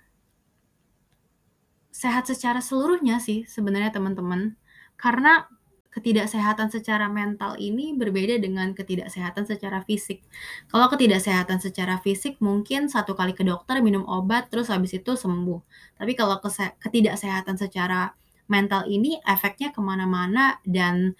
sehat 1.91 2.27
secara 2.27 2.59
seluruhnya 2.59 3.23
sih 3.23 3.47
sebenarnya 3.47 3.95
teman-teman. 3.95 4.59
Karena 4.95 5.47
ketidaksehatan 5.95 6.67
secara 6.67 7.07
mental 7.07 7.55
ini 7.55 7.95
berbeda 7.95 8.35
dengan 8.35 8.75
ketidaksehatan 8.75 9.47
secara 9.47 9.79
fisik. 9.87 10.27
Kalau 10.67 10.91
ketidaksehatan 10.91 11.63
secara 11.63 12.03
fisik 12.03 12.43
mungkin 12.43 12.91
satu 12.91 13.15
kali 13.15 13.31
ke 13.31 13.47
dokter 13.47 13.79
minum 13.79 14.03
obat 14.03 14.51
terus 14.51 14.67
habis 14.67 14.91
itu 14.91 15.15
sembuh. 15.15 15.63
Tapi 15.95 16.11
kalau 16.19 16.43
ketidaksehatan 16.83 17.55
secara 17.55 18.11
mental 18.51 18.83
ini 18.91 19.23
efeknya 19.23 19.71
ke 19.71 19.79
mana-mana 19.79 20.59
dan 20.67 21.15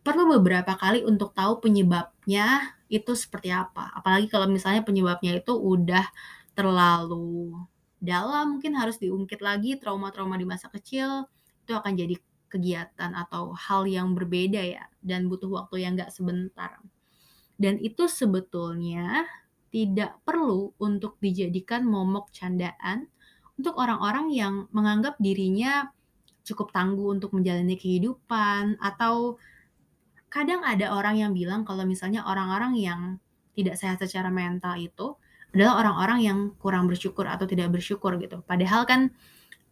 perlu 0.00 0.40
beberapa 0.40 0.80
kali 0.80 1.04
untuk 1.04 1.36
tahu 1.36 1.60
penyebabnya 2.30 2.78
itu 2.86 3.12
seperti 3.18 3.50
apa. 3.50 3.90
Apalagi 3.90 4.30
kalau 4.30 4.46
misalnya 4.46 4.86
penyebabnya 4.86 5.42
itu 5.42 5.50
udah 5.50 6.06
terlalu 6.54 7.58
dalam, 7.98 8.56
mungkin 8.58 8.78
harus 8.78 9.02
diungkit 9.02 9.42
lagi 9.42 9.74
trauma-trauma 9.82 10.38
di 10.38 10.46
masa 10.46 10.70
kecil, 10.70 11.26
itu 11.66 11.72
akan 11.74 11.92
jadi 11.98 12.14
kegiatan 12.50 13.14
atau 13.18 13.50
hal 13.54 13.86
yang 13.90 14.14
berbeda 14.14 14.62
ya, 14.62 14.86
dan 15.02 15.26
butuh 15.26 15.50
waktu 15.50 15.82
yang 15.82 15.98
gak 15.98 16.14
sebentar. 16.14 16.78
Dan 17.58 17.82
itu 17.82 18.06
sebetulnya 18.06 19.26
tidak 19.74 20.22
perlu 20.22 20.74
untuk 20.78 21.18
dijadikan 21.18 21.82
momok 21.86 22.30
candaan 22.30 23.10
untuk 23.58 23.74
orang-orang 23.74 24.30
yang 24.30 24.54
menganggap 24.70 25.18
dirinya 25.18 25.90
cukup 26.46 26.70
tangguh 26.70 27.10
untuk 27.10 27.34
menjalani 27.34 27.74
kehidupan 27.74 28.80
atau 28.80 29.38
kadang 30.30 30.62
ada 30.62 30.94
orang 30.94 31.18
yang 31.18 31.32
bilang 31.34 31.66
kalau 31.66 31.82
misalnya 31.82 32.22
orang-orang 32.22 32.78
yang 32.78 33.00
tidak 33.58 33.76
sehat 33.76 33.98
secara 33.98 34.30
mental 34.30 34.78
itu 34.78 35.18
adalah 35.50 35.82
orang-orang 35.82 36.18
yang 36.22 36.38
kurang 36.62 36.86
bersyukur 36.86 37.26
atau 37.26 37.44
tidak 37.50 37.74
bersyukur 37.74 38.14
gitu. 38.22 38.40
Padahal 38.46 38.86
kan 38.86 39.10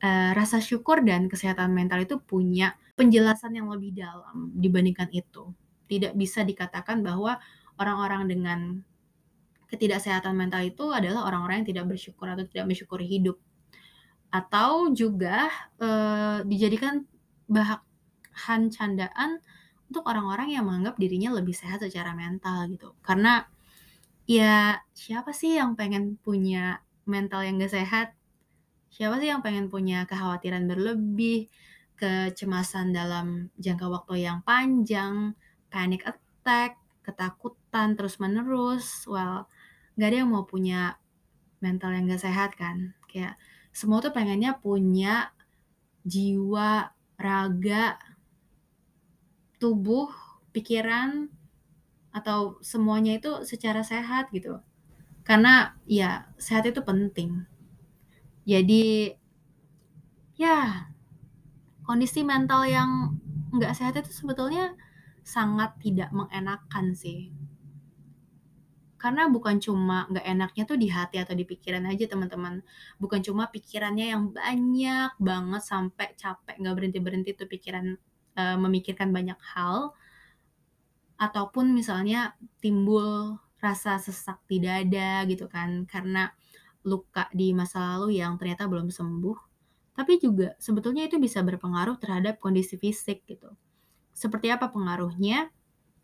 uh, 0.03 0.35
rasa 0.35 0.59
syukur 0.59 1.07
dan 1.07 1.31
kesehatan 1.31 1.71
mental 1.71 2.03
itu 2.03 2.19
punya 2.19 2.75
penjelasan 2.99 3.55
yang 3.55 3.71
lebih 3.71 3.95
dalam 3.95 4.51
dibandingkan 4.59 5.07
itu. 5.15 5.55
Tidak 5.87 6.19
bisa 6.19 6.43
dikatakan 6.43 7.07
bahwa 7.07 7.39
orang-orang 7.79 8.27
dengan 8.27 8.59
ketidaksehatan 9.71 10.35
mental 10.35 10.67
itu 10.67 10.91
adalah 10.91 11.31
orang-orang 11.31 11.63
yang 11.63 11.69
tidak 11.71 11.95
bersyukur 11.95 12.27
atau 12.27 12.43
tidak 12.43 12.67
mensyukuri 12.67 13.07
hidup 13.07 13.39
atau 14.29 14.93
juga 14.93 15.49
uh, 15.81 16.45
dijadikan 16.45 17.05
bahan 17.49 18.69
candaan 18.69 19.41
untuk 19.89 20.05
orang-orang 20.05 20.53
yang 20.53 20.69
menganggap 20.69 21.01
dirinya 21.01 21.33
lebih 21.41 21.57
sehat 21.57 21.81
secara 21.81 22.13
mental 22.13 22.69
gitu. 22.69 22.93
Karena 23.01 23.49
ya 24.29 24.85
siapa 24.93 25.33
sih 25.33 25.57
yang 25.57 25.73
pengen 25.75 26.21
punya 26.21 26.85
mental 27.09 27.41
yang 27.43 27.57
gak 27.57 27.73
sehat? 27.73 28.13
Siapa 28.93 29.17
sih 29.21 29.33
yang 29.33 29.41
pengen 29.41 29.73
punya 29.73 30.05
kekhawatiran 30.05 30.69
berlebih, 30.69 31.49
kecemasan 31.97 32.93
dalam 32.93 33.49
jangka 33.57 33.89
waktu 33.89 34.29
yang 34.29 34.45
panjang, 34.45 35.33
panic 35.73 36.05
attack, 36.05 36.77
ketakutan 37.01 37.97
terus-menerus? 37.97 39.09
Well, 39.09 39.49
gak 39.97 40.09
ada 40.13 40.17
yang 40.25 40.31
mau 40.33 40.45
punya 40.45 41.01
mental 41.65 41.97
yang 41.97 42.13
gak 42.13 42.29
sehat 42.29 42.53
kan? 42.61 42.93
Kayak 43.09 43.41
semua 43.73 44.05
tuh 44.05 44.13
pengennya 44.13 44.61
punya 44.61 45.33
jiwa, 46.05 46.93
raga, 47.17 47.97
tubuh, 49.59 50.11
pikiran, 50.55 51.29
atau 52.15 52.59
semuanya 52.65 53.19
itu 53.21 53.45
secara 53.47 53.85
sehat 53.85 54.31
gitu. 54.35 54.59
Karena 55.23 55.77
ya 55.85 56.33
sehat 56.41 56.65
itu 56.67 56.81
penting. 56.83 57.45
Jadi 58.49 59.13
ya 60.39 60.89
kondisi 61.85 62.25
mental 62.25 62.65
yang 62.65 63.21
nggak 63.53 63.75
sehat 63.77 63.95
itu 64.01 64.11
sebetulnya 64.13 64.77
sangat 65.25 65.77
tidak 65.85 66.09
mengenakan 66.15 66.97
sih 66.97 67.29
karena 68.99 69.31
bukan 69.31 69.63
cuma 69.63 70.11
nggak 70.11 70.27
enaknya 70.27 70.63
tuh 70.67 70.75
di 70.75 70.91
hati 70.91 71.23
atau 71.23 71.35
di 71.39 71.47
pikiran 71.47 71.87
aja 71.87 72.11
teman-teman 72.11 72.67
bukan 72.99 73.23
cuma 73.23 73.47
pikirannya 73.47 74.11
yang 74.11 74.35
banyak 74.35 75.15
banget 75.23 75.63
sampai 75.63 76.19
capek 76.19 76.59
nggak 76.59 76.75
berhenti 76.75 76.99
berhenti 76.99 77.31
tuh 77.39 77.47
pikiran 77.47 77.95
uh, 78.39 78.55
memikirkan 78.57 79.11
banyak 79.11 79.37
hal 79.53 79.91
ataupun 81.19 81.75
misalnya 81.75 82.39
timbul 82.63 83.43
rasa 83.59 83.99
sesak 83.99 84.39
di 84.47 84.63
dada 84.63 85.27
gitu 85.27 85.51
kan, 85.51 85.83
karena 85.91 86.31
luka 86.87 87.27
di 87.35 87.51
masa 87.51 87.99
lalu 87.99 88.23
yang 88.23 88.39
ternyata 88.39 88.71
belum 88.71 88.95
sembuh. 88.95 89.35
Tapi 89.99 90.23
juga 90.23 90.55
sebetulnya 90.63 91.11
itu 91.11 91.19
bisa 91.19 91.43
berpengaruh 91.43 91.99
terhadap 91.99 92.39
kondisi 92.39 92.79
fisik 92.79 93.27
gitu. 93.27 93.51
Seperti 94.15 94.55
apa 94.55 94.71
pengaruhnya? 94.71 95.51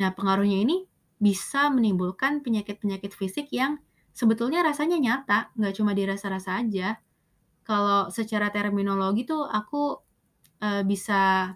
Nah, 0.02 0.10
pengaruhnya 0.10 0.66
ini 0.66 0.82
bisa 1.22 1.70
menimbulkan 1.70 2.42
penyakit-penyakit 2.42 3.14
fisik 3.14 3.54
yang 3.54 3.78
sebetulnya 4.10 4.66
rasanya 4.66 4.98
nyata, 4.98 5.54
nggak 5.54 5.74
cuma 5.78 5.94
dirasa-rasa 5.94 6.58
aja. 6.58 6.98
Kalau 7.62 8.10
secara 8.10 8.50
terminologi 8.50 9.22
tuh 9.30 9.46
aku 9.46 10.02
uh, 10.58 10.82
bisa 10.82 11.54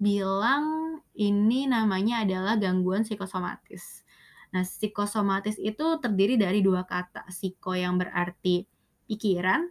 bilang 0.00 0.96
ini 1.12 1.68
namanya 1.68 2.24
adalah 2.24 2.56
gangguan 2.56 3.04
psikosomatis. 3.04 4.02
Nah, 4.50 4.64
psikosomatis 4.64 5.60
itu 5.60 6.00
terdiri 6.00 6.40
dari 6.40 6.64
dua 6.64 6.88
kata, 6.88 7.28
psiko 7.28 7.76
yang 7.76 8.00
berarti 8.00 8.64
pikiran, 9.06 9.68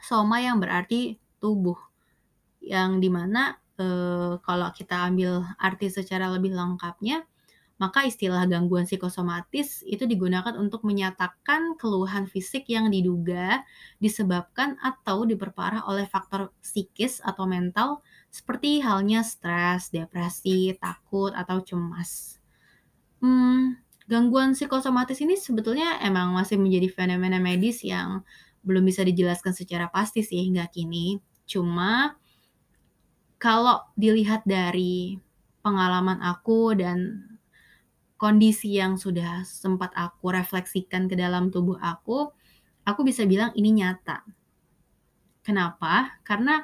soma 0.00 0.42
yang 0.42 0.58
berarti 0.58 1.20
tubuh. 1.38 1.78
Yang 2.64 2.90
di 3.04 3.10
mana 3.12 3.60
eh, 3.78 4.34
kalau 4.40 4.68
kita 4.72 5.06
ambil 5.12 5.44
arti 5.60 5.92
secara 5.92 6.32
lebih 6.32 6.56
lengkapnya, 6.56 7.22
maka 7.82 8.06
istilah 8.06 8.46
gangguan 8.46 8.86
psikosomatis 8.86 9.82
itu 9.82 10.06
digunakan 10.06 10.54
untuk 10.54 10.86
menyatakan 10.86 11.74
keluhan 11.74 12.30
fisik 12.30 12.70
yang 12.70 12.86
diduga 12.94 13.66
disebabkan 13.98 14.78
atau 14.78 15.26
diperparah 15.26 15.82
oleh 15.90 16.06
faktor 16.06 16.54
psikis 16.62 17.18
atau 17.26 17.42
mental 17.42 17.98
seperti 18.32 18.80
halnya 18.80 19.20
stres, 19.20 19.92
depresi, 19.92 20.72
takut, 20.80 21.36
atau 21.36 21.60
cemas. 21.60 22.40
Hmm, 23.20 23.76
gangguan 24.08 24.56
psikosomatis 24.56 25.20
ini 25.20 25.36
sebetulnya 25.36 26.00
emang 26.00 26.32
masih 26.32 26.56
menjadi 26.56 26.88
fenomena 26.88 27.36
medis 27.36 27.84
yang 27.84 28.24
belum 28.64 28.88
bisa 28.88 29.04
dijelaskan 29.04 29.52
secara 29.52 29.92
pasti 29.92 30.24
sih 30.24 30.48
hingga 30.48 30.64
kini. 30.72 31.20
Cuma 31.44 32.16
kalau 33.36 33.84
dilihat 34.00 34.48
dari 34.48 35.20
pengalaman 35.60 36.24
aku 36.24 36.72
dan 36.72 37.28
kondisi 38.16 38.80
yang 38.80 38.96
sudah 38.96 39.44
sempat 39.44 39.92
aku 39.92 40.32
refleksikan 40.32 41.04
ke 41.04 41.20
dalam 41.20 41.52
tubuh 41.52 41.76
aku, 41.84 42.32
aku 42.88 43.00
bisa 43.04 43.28
bilang 43.28 43.52
ini 43.60 43.76
nyata. 43.76 44.24
Kenapa? 45.42 46.22
Karena 46.24 46.62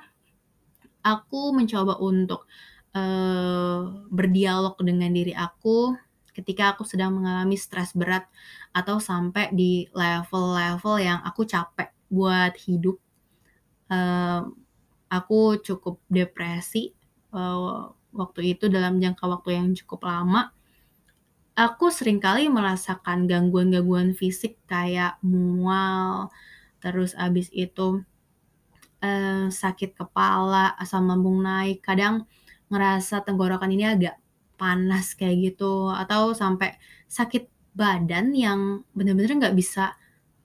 aku 1.16 1.56
mencoba 1.56 1.96
untuk 2.02 2.44
uh, 2.92 4.04
berdialog 4.12 4.76
dengan 4.82 5.12
diri 5.12 5.32
aku 5.32 5.96
ketika 6.36 6.76
aku 6.76 6.86
sedang 6.86 7.18
mengalami 7.18 7.58
stres 7.58 7.96
berat 7.96 8.28
atau 8.70 9.02
sampai 9.02 9.50
di 9.50 9.90
level-level 9.90 11.02
yang 11.02 11.18
aku 11.26 11.42
capek 11.42 11.90
buat 12.06 12.54
hidup. 12.62 13.00
Uh, 13.88 14.52
aku 15.08 15.58
cukup 15.64 15.98
depresi 16.12 16.92
uh, 17.32 17.88
waktu 18.12 18.54
itu 18.54 18.68
dalam 18.68 19.00
jangka 19.00 19.24
waktu 19.24 19.56
yang 19.56 19.72
cukup 19.72 20.04
lama 20.04 20.52
aku 21.58 21.90
sering 21.90 22.22
kali 22.22 22.46
merasakan 22.46 23.26
gangguan-gangguan 23.26 24.14
fisik 24.14 24.62
kayak 24.70 25.18
mual, 25.26 26.30
terus 26.78 27.18
abis 27.18 27.50
itu 27.50 28.06
eh, 29.04 29.46
sakit 29.52 29.90
kepala, 29.98 30.74
asam 30.78 31.06
lambung 31.10 31.42
naik, 31.44 31.84
kadang 31.84 32.26
ngerasa 32.72 33.24
tenggorokan 33.26 33.70
ini 33.72 33.84
agak 33.88 34.16
panas 34.60 35.14
kayak 35.18 35.54
gitu, 35.54 35.90
atau 35.92 36.34
sampai 36.34 36.76
sakit 37.08 37.48
badan 37.78 38.34
yang 38.34 38.82
bener-bener 38.96 39.38
nggak 39.38 39.56
bisa 39.56 39.94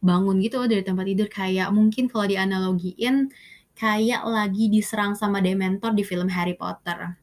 bangun 0.03 0.37
gitu 0.43 0.67
dari 0.69 0.83
tempat 0.85 1.05
tidur 1.07 1.29
kayak 1.31 1.69
mungkin 1.73 2.05
kalau 2.11 2.27
dianalogiin 2.29 3.31
kayak 3.73 4.21
lagi 4.27 4.69
diserang 4.69 5.15
sama 5.17 5.39
dementor 5.41 5.95
di 5.97 6.03
film 6.05 6.29
Harry 6.29 6.53
Potter 6.53 7.17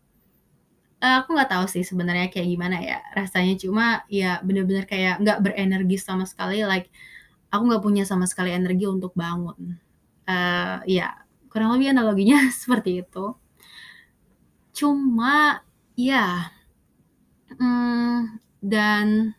uh, 1.00 1.16
aku 1.24 1.34
nggak 1.36 1.50
tahu 1.50 1.64
sih 1.66 1.82
sebenarnya 1.84 2.28
kayak 2.32 2.48
gimana 2.48 2.76
ya 2.80 2.98
rasanya, 3.16 3.56
cuma 3.56 4.04
ya 4.12 4.38
bener-bener 4.44 4.84
kayak 4.84 5.20
nggak 5.24 5.38
berenergi 5.44 5.96
sama 6.00 6.24
sekali, 6.28 6.62
like 6.64 6.92
aku 7.50 7.62
nggak 7.68 7.82
punya 7.84 8.04
sama 8.06 8.28
sekali 8.28 8.52
energi 8.54 8.86
untuk 8.86 9.12
bangun. 9.16 9.80
Uh, 10.28 10.78
ya 10.86 11.19
kurang 11.50 11.74
lebih 11.76 11.92
analoginya 11.92 12.48
seperti 12.62 13.02
itu. 13.02 13.34
Cuma 14.70 15.60
ya, 15.98 16.54
hmm, 17.58 18.40
dan 18.62 19.34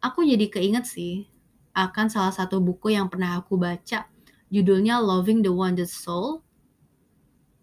aku 0.00 0.24
jadi 0.24 0.48
keinget 0.48 0.88
sih 0.88 1.28
akan 1.76 2.08
salah 2.08 2.32
satu 2.32 2.58
buku 2.58 2.96
yang 2.96 3.12
pernah 3.12 3.36
aku 3.36 3.60
baca, 3.60 4.08
judulnya 4.48 4.96
Loving 4.98 5.44
the 5.44 5.52
Wounded 5.52 5.92
Soul. 5.92 6.40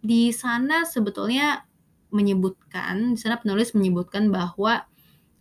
Di 0.04 0.30
sana 0.30 0.86
sebetulnya 0.86 1.66
menyebutkan, 2.14 3.18
di 3.18 3.20
sana 3.20 3.42
penulis 3.42 3.74
menyebutkan 3.74 4.30
bahwa 4.30 4.86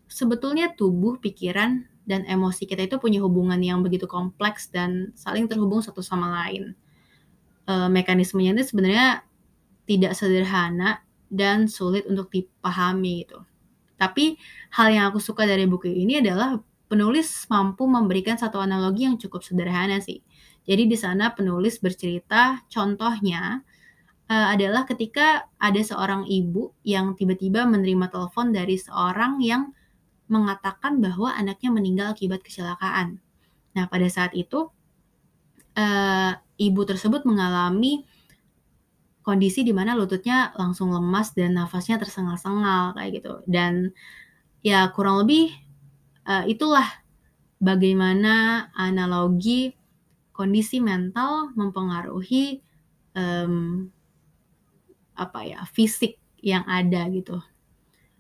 sebetulnya 0.09 0.73
tubuh, 0.73 1.21
pikiran, 1.21 1.85
dan 2.03 2.27
emosi 2.27 2.67
kita 2.67 2.89
itu 2.91 2.97
punya 2.99 3.23
hubungan 3.23 3.59
yang 3.63 3.85
begitu 3.85 4.11
kompleks 4.11 4.67
dan 4.73 5.15
saling 5.15 5.47
terhubung 5.47 5.85
satu 5.85 6.03
sama 6.03 6.33
lain. 6.43 6.75
E, 7.73 7.89
mekanismenya 7.89 8.53
itu 8.61 8.77
sebenarnya 8.77 9.25
tidak 9.89 10.13
sederhana 10.13 11.01
dan 11.33 11.65
sulit 11.73 12.05
untuk 12.05 12.29
dipahami 12.29 13.25
gitu. 13.25 13.41
Tapi 13.97 14.37
hal 14.77 14.89
yang 14.93 15.05
aku 15.09 15.23
suka 15.23 15.49
dari 15.49 15.65
buku 15.65 15.89
ini 15.89 16.21
adalah 16.21 16.61
penulis 16.93 17.49
mampu 17.49 17.89
memberikan 17.89 18.37
satu 18.37 18.61
analogi 18.61 19.09
yang 19.09 19.17
cukup 19.17 19.41
sederhana 19.41 19.97
sih. 20.05 20.21
Jadi 20.69 20.87
di 20.87 20.97
sana 20.99 21.33
penulis 21.33 21.81
bercerita 21.81 22.61
contohnya 22.69 23.65
uh, 24.29 24.47
adalah 24.53 24.85
ketika 24.85 25.49
ada 25.57 25.81
seorang 25.81 26.29
ibu 26.29 26.77
yang 26.85 27.17
tiba-tiba 27.17 27.65
menerima 27.65 28.13
telepon 28.13 28.53
dari 28.53 28.77
seorang 28.77 29.41
yang 29.41 29.73
mengatakan 30.29 31.01
bahwa 31.01 31.33
anaknya 31.33 31.71
meninggal 31.73 32.07
akibat 32.13 32.45
kecelakaan. 32.45 33.19
Nah, 33.73 33.89
pada 33.89 34.07
saat 34.13 34.37
itu, 34.37 34.69
uh, 35.77 36.33
ibu 36.69 36.87
tersebut 36.87 37.27
mengalami 37.27 38.07
kondisi 39.23 39.63
di 39.63 39.71
mana 39.71 39.95
lututnya 39.95 40.51
langsung 40.59 40.91
lemas 40.91 41.35
dan 41.35 41.55
nafasnya 41.55 41.99
tersengal-sengal 42.03 42.99
kayak 42.99 43.11
gitu. 43.23 43.35
Dan 43.47 43.95
ya 44.63 44.91
kurang 44.91 45.23
lebih 45.27 45.55
uh, 46.27 46.45
itulah 46.47 46.87
bagaimana 47.63 48.67
analogi 48.75 49.75
kondisi 50.35 50.83
mental 50.83 51.55
mempengaruhi 51.55 52.59
um, 53.15 53.87
apa 55.15 55.41
ya 55.47 55.63
fisik 55.71 56.19
yang 56.43 56.67
ada 56.67 57.07
gitu. 57.15 57.39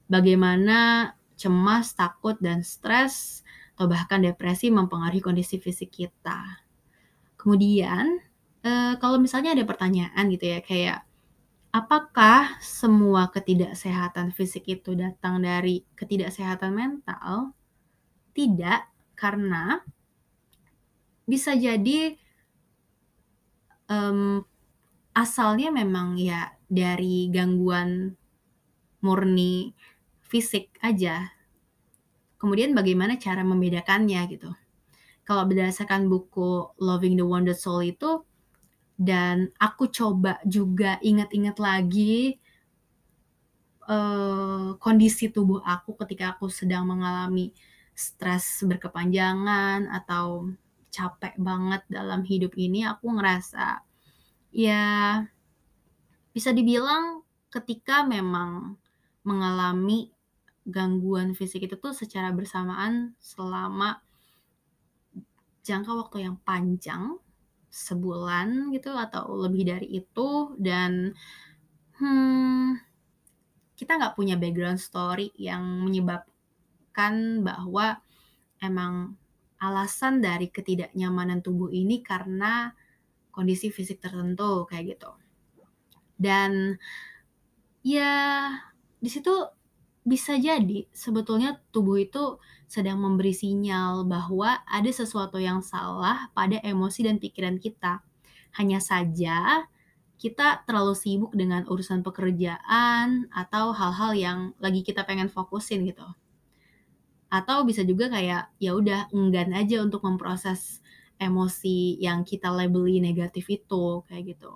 Bagaimana 0.06 1.10
cemas, 1.34 1.98
takut, 1.98 2.38
dan 2.38 2.62
stres 2.62 3.42
atau 3.74 3.90
bahkan 3.90 4.22
depresi 4.22 4.70
mempengaruhi 4.70 5.18
kondisi 5.18 5.58
fisik 5.58 5.90
kita. 5.90 6.62
Kemudian 7.34 8.22
eh, 8.66 8.94
kalau 8.98 9.18
misalnya 9.18 9.54
ada 9.54 9.64
pertanyaan 9.66 10.24
gitu 10.30 10.44
ya 10.46 10.60
kayak 10.62 10.98
apakah 11.72 12.60
semua 12.60 13.32
ketidaksehatan 13.32 14.36
fisik 14.36 14.68
itu 14.68 14.92
datang 14.92 15.40
dari 15.40 15.82
ketidaksehatan 15.96 16.70
mental? 16.76 17.56
Tidak, 18.36 18.80
karena 19.16 19.80
bisa 21.24 21.56
jadi 21.56 22.12
um, 23.88 24.44
asalnya 25.16 25.72
memang 25.72 26.20
ya 26.20 26.52
dari 26.68 27.32
gangguan 27.32 28.12
murni 29.00 29.72
fisik 30.20 30.76
aja. 30.84 31.32
Kemudian 32.36 32.76
bagaimana 32.76 33.16
cara 33.16 33.44
membedakannya 33.44 34.20
gitu. 34.28 34.50
Kalau 35.22 35.46
berdasarkan 35.46 36.10
buku 36.10 36.74
Loving 36.82 37.14
the 37.14 37.24
Wounded 37.24 37.54
Soul 37.54 37.94
itu 37.94 38.26
dan 39.02 39.50
aku 39.58 39.90
coba 39.90 40.38
juga 40.46 41.02
ingat-ingat 41.02 41.58
lagi 41.58 42.38
uh, 43.90 44.78
kondisi 44.78 45.26
tubuh 45.34 45.58
aku 45.66 45.98
ketika 46.06 46.38
aku 46.38 46.46
sedang 46.46 46.86
mengalami 46.86 47.50
stres 47.98 48.62
berkepanjangan 48.62 49.90
atau 49.90 50.54
capek 50.94 51.34
banget 51.34 51.82
dalam 51.90 52.22
hidup 52.22 52.54
ini 52.54 52.86
aku 52.86 53.10
ngerasa 53.10 53.82
ya 54.54 55.18
bisa 56.30 56.54
dibilang 56.54 57.26
ketika 57.50 58.06
memang 58.06 58.78
mengalami 59.26 60.14
gangguan 60.62 61.34
fisik 61.34 61.66
itu 61.66 61.74
tuh 61.74 61.90
secara 61.90 62.30
bersamaan 62.30 63.18
selama 63.18 63.98
jangka 65.62 65.94
waktu 65.94 66.26
yang 66.26 66.36
panjang, 66.42 67.18
sebulan 67.72 68.68
gitu 68.76 68.92
atau 68.92 69.32
lebih 69.32 69.64
dari 69.64 69.88
itu 69.96 70.52
dan, 70.60 71.16
hmm, 71.96 72.76
kita 73.74 73.96
nggak 73.98 74.14
punya 74.14 74.36
background 74.36 74.78
story 74.78 75.32
yang 75.40 75.64
menyebabkan 75.82 77.40
bahwa 77.40 77.98
emang 78.60 79.16
alasan 79.58 80.20
dari 80.20 80.52
ketidaknyamanan 80.52 81.40
tubuh 81.40 81.72
ini 81.72 82.04
karena 82.04 82.76
kondisi 83.32 83.72
fisik 83.72 83.98
tertentu 84.04 84.68
kayak 84.68 84.98
gitu. 84.98 85.10
Dan 86.14 86.76
ya 87.82 88.52
di 89.02 89.10
situ 89.10 89.32
bisa 90.02 90.34
jadi 90.34 90.90
sebetulnya 90.90 91.62
tubuh 91.70 92.02
itu 92.02 92.42
sedang 92.66 92.98
memberi 92.98 93.30
sinyal 93.30 94.02
bahwa 94.08 94.62
ada 94.66 94.90
sesuatu 94.90 95.38
yang 95.38 95.62
salah 95.62 96.30
pada 96.34 96.58
emosi 96.62 97.06
dan 97.06 97.22
pikiran 97.22 97.62
kita. 97.62 98.02
Hanya 98.58 98.82
saja 98.82 99.68
kita 100.18 100.62
terlalu 100.66 100.94
sibuk 100.94 101.32
dengan 101.34 101.66
urusan 101.66 102.06
pekerjaan 102.06 103.26
atau 103.34 103.74
hal-hal 103.74 104.12
yang 104.14 104.38
lagi 104.62 104.86
kita 104.86 105.02
pengen 105.02 105.26
fokusin 105.26 105.82
gitu 105.82 106.06
atau 107.32 107.64
bisa 107.64 107.80
juga 107.80 108.12
kayak 108.12 108.52
ya 108.60 108.76
udah 108.76 109.08
enggan 109.16 109.56
aja 109.56 109.80
untuk 109.80 110.04
memproses 110.04 110.84
emosi 111.16 111.96
yang 111.96 112.28
kita 112.28 112.52
labeli 112.52 113.00
negatif 113.00 113.48
itu 113.48 114.04
kayak 114.04 114.36
gitu 114.36 114.52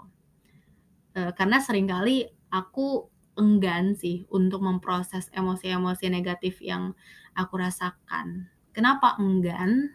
e, 1.17 1.33
karena 1.33 1.57
sering 1.65 1.89
kali 1.89 2.29
aku 2.53 3.09
enggan 3.37 3.97
sih 3.97 4.25
untuk 4.33 4.65
memproses 4.65 5.29
emosi-emosi 5.33 6.09
negatif 6.11 6.61
yang 6.65 6.97
aku 7.37 7.61
rasakan 7.61 8.49
kenapa 8.73 9.17
enggan 9.21 9.93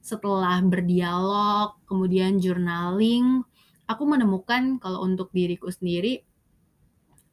setelah 0.00 0.62
berdialog 0.62 1.76
kemudian 1.88 2.38
journaling 2.38 3.42
aku 3.90 4.02
menemukan 4.06 4.78
kalau 4.78 5.02
untuk 5.02 5.32
diriku 5.34 5.72
sendiri 5.72 6.22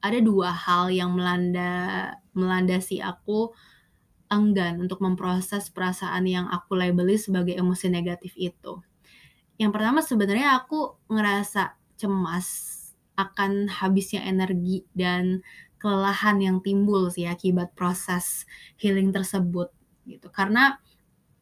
ada 0.03 0.19
dua 0.19 0.51
hal 0.51 0.91
yang 0.91 1.15
melanda 1.15 2.11
melandasi 2.35 2.99
aku 2.99 3.55
enggan 4.33 4.81
untuk 4.81 4.99
memproses 4.99 5.69
perasaan 5.69 6.25
yang 6.25 6.45
aku 6.49 6.73
labeli 6.73 7.15
sebagai 7.15 7.53
emosi 7.53 7.87
negatif 7.93 8.33
itu. 8.35 8.81
Yang 9.61 9.71
pertama 9.77 10.01
sebenarnya 10.01 10.57
aku 10.57 10.97
ngerasa 11.07 11.77
cemas 11.95 12.47
akan 13.13 13.69
habisnya 13.69 14.25
energi 14.25 14.85
dan 14.97 15.45
kelelahan 15.77 16.39
yang 16.39 16.57
timbul 16.63 17.11
sih 17.11 17.27
akibat 17.27 17.75
proses 17.75 18.47
healing 18.79 19.11
tersebut 19.11 19.69
gitu. 20.07 20.31
Karena 20.31 20.79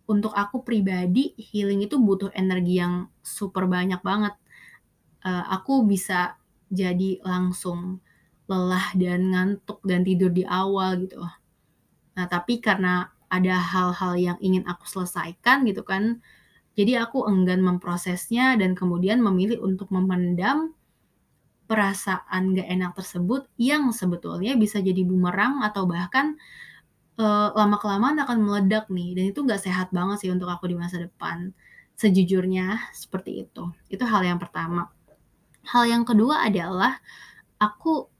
untuk 0.09 0.33
aku 0.35 0.65
pribadi 0.65 1.31
healing 1.37 1.85
itu 1.85 1.95
butuh 2.01 2.33
energi 2.35 2.81
yang 2.81 3.07
super 3.23 3.69
banyak 3.69 4.01
banget. 4.03 4.35
Uh, 5.21 5.45
aku 5.53 5.85
bisa 5.85 6.35
jadi 6.73 7.21
langsung 7.21 8.01
lelah 8.49 8.91
dan 8.97 9.31
ngantuk 9.31 9.79
dan 9.85 10.01
tidur 10.03 10.33
di 10.33 10.43
awal 10.43 10.97
gitu 10.99 11.21
Nah, 12.15 12.25
tapi 12.27 12.59
karena 12.59 13.07
ada 13.31 13.55
hal-hal 13.55 14.13
yang 14.19 14.37
ingin 14.43 14.67
aku 14.67 14.83
selesaikan 14.83 15.63
gitu 15.63 15.81
kan, 15.87 16.19
jadi 16.75 17.07
aku 17.07 17.23
enggan 17.27 17.63
memprosesnya 17.63 18.59
dan 18.59 18.75
kemudian 18.75 19.23
memilih 19.23 19.63
untuk 19.63 19.87
memendam 19.91 20.75
perasaan 21.71 22.51
gak 22.51 22.67
enak 22.67 22.91
tersebut 22.99 23.47
yang 23.55 23.95
sebetulnya 23.95 24.59
bisa 24.59 24.83
jadi 24.83 25.07
bumerang 25.07 25.63
atau 25.63 25.87
bahkan 25.87 26.35
uh, 27.15 27.55
lama-kelamaan 27.55 28.19
akan 28.27 28.43
meledak 28.43 28.91
nih 28.91 29.15
dan 29.15 29.31
itu 29.31 29.39
gak 29.47 29.63
sehat 29.63 29.87
banget 29.95 30.27
sih 30.27 30.29
untuk 30.35 30.51
aku 30.51 30.67
di 30.67 30.75
masa 30.75 30.99
depan. 30.99 31.55
Sejujurnya 31.95 32.91
seperti 32.91 33.47
itu. 33.47 33.71
Itu 33.87 34.03
hal 34.03 34.27
yang 34.27 34.35
pertama. 34.35 34.91
Hal 35.63 35.87
yang 35.87 36.03
kedua 36.03 36.43
adalah 36.43 36.99
aku 37.55 38.11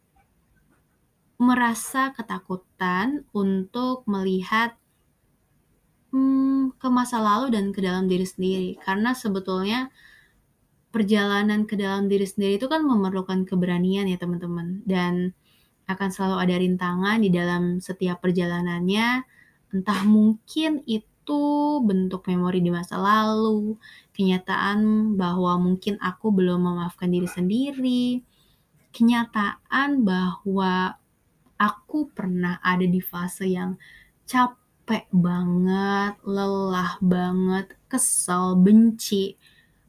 merasa 1.35 2.15
ketakutan 2.15 3.27
untuk 3.35 4.07
melihat 4.07 4.79
hmm, 6.15 6.79
ke 6.79 6.87
masa 6.87 7.19
lalu 7.19 7.51
dan 7.51 7.75
ke 7.75 7.83
dalam 7.83 8.07
diri 8.07 8.23
sendiri. 8.23 8.79
Karena 8.79 9.11
sebetulnya 9.11 9.91
perjalanan 10.91 11.63
ke 11.63 11.79
dalam 11.79 12.11
diri 12.11 12.27
sendiri 12.27 12.59
itu 12.59 12.67
kan 12.67 12.83
memerlukan 12.83 13.47
keberanian 13.47 14.05
ya 14.11 14.19
teman-teman. 14.19 14.83
Dan 14.83 15.31
akan 15.87 16.09
selalu 16.11 16.37
ada 16.39 16.55
rintangan 16.59 17.17
di 17.19 17.29
dalam 17.31 17.63
setiap 17.79 18.23
perjalanannya. 18.23 19.23
Entah 19.71 20.01
mungkin 20.03 20.83
itu 20.83 21.41
bentuk 21.83 22.27
memori 22.27 22.59
di 22.59 22.71
masa 22.71 22.99
lalu, 22.99 23.79
kenyataan 24.11 25.13
bahwa 25.15 25.55
mungkin 25.59 25.95
aku 26.03 26.31
belum 26.35 26.59
memaafkan 26.59 27.07
diri 27.07 27.27
sendiri, 27.27 28.19
kenyataan 28.91 30.03
bahwa 30.03 30.99
aku 31.55 32.11
pernah 32.11 32.59
ada 32.59 32.83
di 32.83 32.99
fase 32.99 33.47
yang 33.47 33.79
capek 34.27 35.07
banget, 35.13 36.19
lelah 36.27 36.99
banget, 36.99 37.79
kesel, 37.87 38.59
benci 38.59 39.39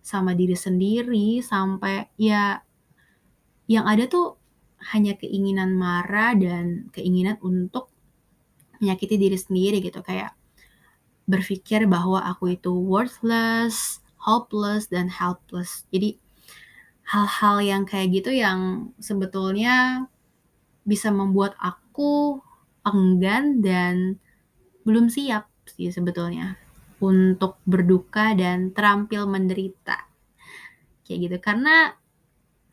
sama 0.03 0.35
diri 0.35 0.59
sendiri 0.59 1.39
sampai 1.41 2.11
ya 2.19 2.59
yang 3.71 3.87
ada 3.87 4.11
tuh 4.11 4.37
hanya 4.91 5.15
keinginan 5.15 5.79
marah 5.79 6.35
dan 6.35 6.91
keinginan 6.91 7.39
untuk 7.39 7.89
menyakiti 8.83 9.15
diri 9.15 9.39
sendiri 9.39 9.79
gitu 9.79 10.03
kayak 10.03 10.35
berpikir 11.31 11.87
bahwa 11.87 12.19
aku 12.27 12.59
itu 12.59 12.75
worthless, 12.75 14.03
hopeless 14.19 14.91
dan 14.91 15.07
helpless. 15.07 15.87
Jadi 15.95 16.19
hal-hal 17.07 17.63
yang 17.63 17.83
kayak 17.87 18.11
gitu 18.11 18.35
yang 18.35 18.91
sebetulnya 18.99 20.11
bisa 20.83 21.15
membuat 21.15 21.55
aku 21.63 22.43
enggan 22.83 23.63
dan 23.63 24.19
belum 24.83 25.07
siap 25.07 25.47
sih 25.71 25.95
sebetulnya 25.95 26.59
untuk 27.03 27.59
berduka 27.67 28.31
dan 28.39 28.71
terampil 28.71 29.27
menderita. 29.27 30.07
Kayak 31.03 31.19
gitu. 31.27 31.37
Karena 31.43 31.91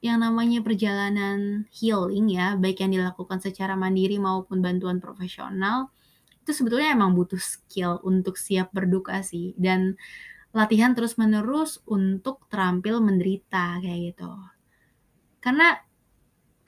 yang 0.06 0.22
namanya 0.22 0.62
perjalanan 0.62 1.66
healing 1.74 2.30
ya, 2.30 2.54
baik 2.56 2.86
yang 2.86 2.94
dilakukan 2.94 3.42
secara 3.42 3.74
mandiri 3.74 4.22
maupun 4.22 4.62
bantuan 4.62 5.02
profesional, 5.02 5.90
itu 6.46 6.54
sebetulnya 6.54 6.94
emang 6.94 7.18
butuh 7.18 7.42
skill 7.42 7.98
untuk 8.06 8.38
siap 8.38 8.70
berduka 8.70 9.26
sih. 9.26 9.58
Dan 9.58 9.98
latihan 10.54 10.94
terus-menerus 10.94 11.82
untuk 11.90 12.46
terampil 12.54 13.02
menderita 13.02 13.82
kayak 13.82 14.14
gitu. 14.14 14.30
Karena 15.42 15.74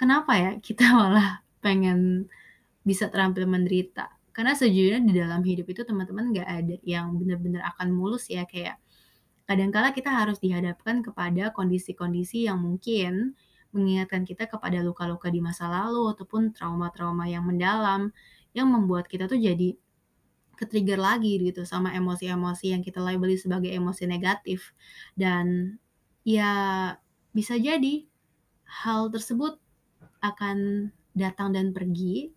kenapa 0.02 0.34
ya 0.34 0.52
kita 0.58 0.90
malah 0.98 1.46
pengen 1.62 2.26
bisa 2.82 3.14
terampil 3.14 3.46
menderita 3.46 4.21
karena 4.32 4.56
sejujurnya 4.56 5.02
di 5.04 5.14
dalam 5.16 5.42
hidup 5.44 5.68
itu 5.68 5.84
teman-teman 5.84 6.32
nggak 6.32 6.48
ada 6.48 6.76
yang 6.88 7.16
benar-benar 7.20 7.68
akan 7.76 7.92
mulus 7.92 8.32
ya 8.32 8.48
kayak 8.48 8.80
kadangkala 9.46 9.92
kita 9.92 10.08
harus 10.08 10.40
dihadapkan 10.40 11.04
kepada 11.04 11.52
kondisi-kondisi 11.52 12.48
yang 12.48 12.64
mungkin 12.64 13.36
mengingatkan 13.72 14.28
kita 14.28 14.48
kepada 14.48 14.84
luka-luka 14.84 15.32
di 15.32 15.40
masa 15.40 15.68
lalu 15.68 16.12
ataupun 16.12 16.52
trauma-trauma 16.56 17.28
yang 17.28 17.44
mendalam 17.48 18.12
yang 18.52 18.68
membuat 18.68 19.08
kita 19.08 19.32
tuh 19.32 19.40
jadi 19.40 19.76
ke-trigger 20.60 21.00
lagi 21.02 21.42
gitu 21.42 21.66
sama 21.66 21.90
emosi-emosi 21.98 22.76
yang 22.76 22.86
kita 22.86 23.02
labeli 23.02 23.34
sebagai 23.34 23.74
emosi 23.74 24.06
negatif. 24.06 24.76
Dan 25.18 25.76
ya 26.22 26.52
bisa 27.34 27.58
jadi 27.58 28.06
hal 28.86 29.10
tersebut 29.10 29.58
akan 30.22 30.92
datang 31.18 31.56
dan 31.56 31.74
pergi 31.74 32.30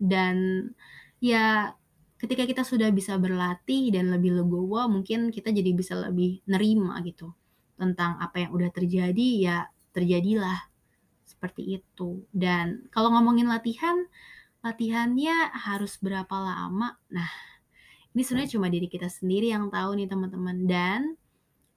dan 0.00 0.66
ya 1.20 1.76
ketika 2.16 2.48
kita 2.48 2.62
sudah 2.64 2.88
bisa 2.90 3.20
berlatih 3.20 3.92
dan 3.92 4.08
lebih 4.08 4.40
legowo 4.40 4.88
mungkin 4.88 5.28
kita 5.28 5.52
jadi 5.52 5.70
bisa 5.76 5.96
lebih 5.96 6.40
nerima 6.48 6.96
gitu 7.04 7.32
tentang 7.76 8.20
apa 8.20 8.44
yang 8.44 8.50
udah 8.52 8.68
terjadi 8.72 9.28
ya 9.40 9.56
terjadilah 9.92 10.70
seperti 11.30 11.80
itu. 11.80 12.26
Dan 12.34 12.90
kalau 12.92 13.14
ngomongin 13.14 13.46
latihan 13.46 13.96
latihannya 14.60 15.54
harus 15.56 15.96
berapa 15.96 16.36
lama? 16.36 17.00
Nah 17.08 17.30
ini 18.12 18.20
sebenarnya 18.20 18.58
cuma 18.58 18.68
diri 18.68 18.90
kita 18.90 19.08
sendiri 19.08 19.54
yang 19.54 19.72
tahu 19.72 19.96
nih 19.96 20.10
teman-teman. 20.10 20.68
Dan 20.68 21.00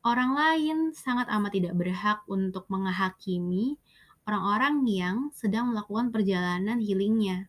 orang 0.03 0.36
lain 0.36 0.77
sangat 0.91 1.31
amat 1.31 1.55
tidak 1.55 1.73
berhak 1.79 2.19
untuk 2.27 2.67
menghakimi 2.67 3.79
orang-orang 4.27 4.83
yang 4.88 5.17
sedang 5.36 5.71
melakukan 5.71 6.12
perjalanan 6.12 6.79
healingnya, 6.79 7.47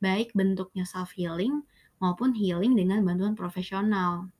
baik 0.00 0.32
bentuknya 0.32 0.88
self 0.88 1.12
healing 1.14 1.62
maupun 2.00 2.32
healing 2.32 2.74
dengan 2.74 3.04
bantuan 3.04 3.36
profesional. 3.36 4.32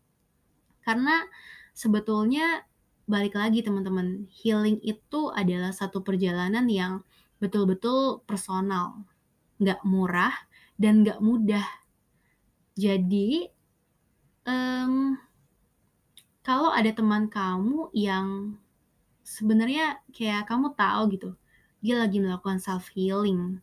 Karena 0.81 1.29
sebetulnya 1.77 2.65
balik 3.05 3.37
lagi 3.37 3.61
teman-teman, 3.61 4.27
healing 4.33 4.81
itu 4.81 5.29
adalah 5.37 5.71
satu 5.71 6.01
perjalanan 6.01 6.65
yang 6.67 7.05
betul-betul 7.39 8.25
personal, 8.25 9.05
nggak 9.61 9.85
murah 9.85 10.33
dan 10.81 11.05
nggak 11.05 11.21
mudah. 11.21 11.69
Jadi 12.81 13.45
um, 14.49 15.21
kalau 16.41 16.73
ada 16.73 16.89
teman 16.97 17.29
kamu 17.29 17.93
yang 17.93 18.57
sebenarnya 19.21 20.01
kayak 20.17 20.49
kamu 20.49 20.73
tahu 20.73 21.03
gitu, 21.13 21.31
dia 21.85 22.01
lagi 22.01 22.25
melakukan 22.25 22.57
self 22.57 22.89
healing 22.97 23.61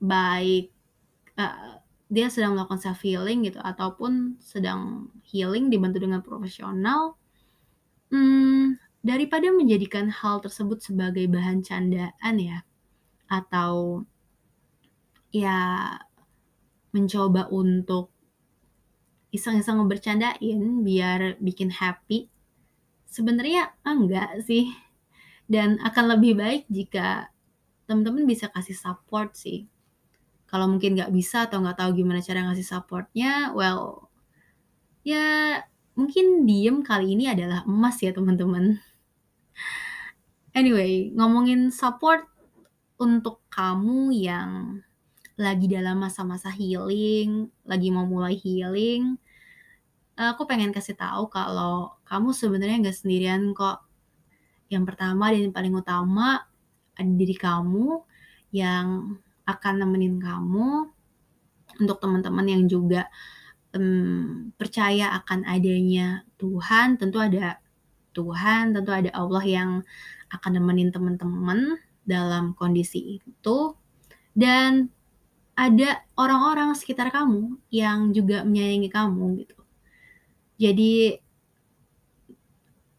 baik 0.00 0.72
uh, 1.40 1.80
dia 2.06 2.30
sedang 2.30 2.54
melakukan 2.54 2.78
self 2.78 3.02
healing 3.02 3.50
gitu 3.50 3.58
ataupun 3.58 4.38
sedang 4.38 5.10
healing 5.26 5.66
dibantu 5.66 5.98
dengan 5.98 6.22
profesional, 6.22 7.18
hmm, 8.14 8.78
daripada 9.02 9.50
menjadikan 9.50 10.06
hal 10.10 10.38
tersebut 10.38 10.78
sebagai 10.82 11.26
bahan 11.26 11.66
candaan 11.66 12.34
ya, 12.38 12.62
atau 13.26 14.06
ya 15.34 15.58
mencoba 16.94 17.50
untuk 17.50 18.14
iseng-iseng 19.34 19.82
ngebercandain 19.82 20.86
biar 20.86 21.42
bikin 21.42 21.74
happy, 21.74 22.30
sebenarnya 23.10 23.74
enggak 23.82 24.46
sih. 24.46 24.70
Dan 25.46 25.78
akan 25.78 26.18
lebih 26.18 26.34
baik 26.34 26.62
jika 26.66 27.30
teman-teman 27.86 28.26
bisa 28.26 28.50
kasih 28.50 28.74
support 28.74 29.38
sih. 29.38 29.70
Kalau 30.46 30.66
mungkin 30.70 30.94
nggak 30.94 31.10
bisa 31.10 31.50
atau 31.50 31.62
nggak 31.62 31.78
tahu 31.78 31.90
gimana 32.02 32.22
cara 32.22 32.46
ngasih 32.46 32.66
supportnya, 32.66 33.50
well, 33.54 34.10
ya 35.02 35.58
mungkin 35.98 36.46
diem 36.46 36.82
kali 36.86 37.18
ini 37.18 37.30
adalah 37.30 37.66
emas 37.66 37.98
ya 38.02 38.14
teman-teman. 38.14 38.78
Anyway, 40.56 41.12
ngomongin 41.12 41.68
support 41.68 42.24
untuk 42.96 43.44
kamu 43.52 44.14
yang 44.14 44.80
lagi 45.36 45.68
dalam 45.68 46.00
masa-masa 46.00 46.48
healing, 46.48 47.52
lagi 47.68 47.92
mau 47.92 48.08
mulai 48.08 48.40
healing, 48.40 49.20
aku 50.16 50.48
pengen 50.48 50.72
kasih 50.72 50.96
tahu 50.96 51.28
kalau 51.28 51.92
kamu 52.08 52.32
sebenarnya 52.32 52.80
nggak 52.88 52.96
sendirian 52.96 53.52
kok. 53.52 53.84
Yang 54.72 54.84
pertama 54.88 55.30
dan 55.30 55.46
yang 55.46 55.54
paling 55.54 55.74
utama 55.76 56.42
ada 56.96 57.12
diri 57.12 57.36
kamu 57.36 58.00
yang 58.50 59.20
akan 59.46 59.74
nemenin 59.82 60.18
kamu. 60.20 60.90
Untuk 61.76 62.00
teman-teman 62.00 62.46
yang 62.48 62.64
juga 62.66 63.08
um, 63.76 64.50
percaya 64.56 65.12
akan 65.22 65.44
adanya 65.44 66.24
Tuhan, 66.40 66.96
tentu 66.96 67.20
ada 67.20 67.60
Tuhan, 68.16 68.72
tentu 68.72 68.90
ada 68.92 69.12
Allah 69.12 69.44
yang 69.44 69.70
akan 70.32 70.50
nemenin 70.56 70.90
teman-teman 70.90 71.78
dalam 72.02 72.56
kondisi 72.56 73.20
itu. 73.20 73.58
Dan 74.36 74.92
ada 75.56 76.04
orang-orang 76.20 76.76
sekitar 76.76 77.08
kamu 77.08 77.56
yang 77.72 78.12
juga 78.12 78.44
menyayangi 78.44 78.92
kamu 78.92 79.24
gitu. 79.44 79.56
Jadi 80.60 81.16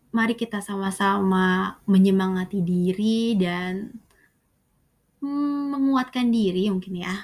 mari 0.10 0.34
kita 0.34 0.66
sama-sama 0.66 1.78
menyemangati 1.86 2.66
diri 2.66 3.38
dan 3.38 3.94
hmm, 5.22 5.74
menguatkan 5.74 6.30
diri 6.30 6.70
mungkin 6.70 7.02
ya 7.02 7.16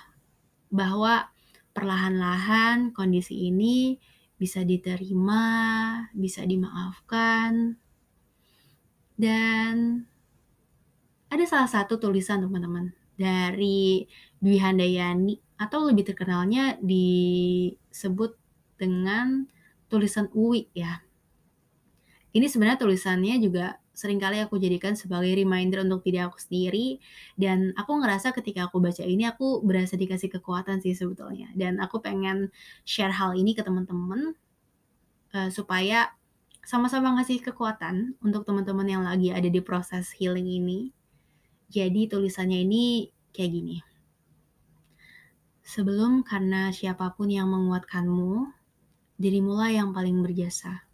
bahwa 0.74 1.30
perlahan-lahan 1.74 2.94
kondisi 2.94 3.50
ini 3.50 3.98
bisa 4.38 4.66
diterima, 4.66 5.46
bisa 6.14 6.44
dimaafkan. 6.44 7.78
Dan 9.14 10.04
ada 11.30 11.46
salah 11.46 11.70
satu 11.70 12.02
tulisan 12.02 12.42
teman-teman 12.42 12.94
dari 13.14 14.10
Dwi 14.42 14.58
Handayani 14.58 15.38
atau 15.58 15.86
lebih 15.86 16.10
terkenalnya 16.12 16.82
disebut 16.82 18.36
dengan 18.76 19.48
tulisan 19.88 20.28
Uwi 20.34 20.68
ya. 20.74 21.06
Ini 22.34 22.50
sebenarnya 22.50 22.82
tulisannya 22.82 23.38
juga 23.38 23.78
sering 23.94 24.18
kali 24.18 24.42
aku 24.42 24.58
jadikan 24.58 24.98
sebagai 24.98 25.30
reminder 25.38 25.86
untuk 25.86 26.02
diri 26.02 26.20
aku 26.26 26.42
sendiri 26.42 26.98
dan 27.38 27.78
aku 27.78 28.02
ngerasa 28.02 28.34
ketika 28.34 28.66
aku 28.66 28.82
baca 28.82 29.06
ini 29.06 29.30
aku 29.30 29.62
berasa 29.62 29.94
dikasih 29.94 30.34
kekuatan 30.34 30.82
sih 30.82 30.98
sebetulnya 30.98 31.54
dan 31.54 31.78
aku 31.78 32.02
pengen 32.02 32.50
share 32.84 33.14
hal 33.14 33.38
ini 33.38 33.54
ke 33.54 33.62
teman-teman 33.62 34.34
uh, 35.38 35.50
supaya 35.54 36.10
sama-sama 36.64 37.12
ngasih 37.20 37.44
kekuatan 37.44 38.16
untuk 38.24 38.48
teman-teman 38.48 38.88
yang 38.88 39.04
lagi 39.04 39.36
ada 39.36 39.52
di 39.52 39.60
proses 39.60 40.16
healing 40.16 40.48
ini. 40.48 40.96
Jadi 41.68 42.08
tulisannya 42.08 42.64
ini 42.64 43.12
kayak 43.36 43.52
gini. 43.52 43.78
Sebelum 45.64 46.24
karena 46.24 46.72
siapa 46.72 47.12
pun 47.16 47.28
yang 47.28 47.52
menguatkanmu, 47.52 48.48
dirimulah 49.20 49.72
yang 49.76 49.92
paling 49.92 50.24
berjasa. 50.24 50.88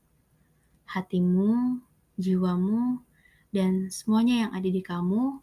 Hatimu, 0.89 1.83
jiwamu, 2.19 2.99
dan 3.55 3.87
semuanya 3.87 4.45
yang 4.45 4.51
ada 4.51 4.69
di 4.69 4.83
kamu 4.83 5.39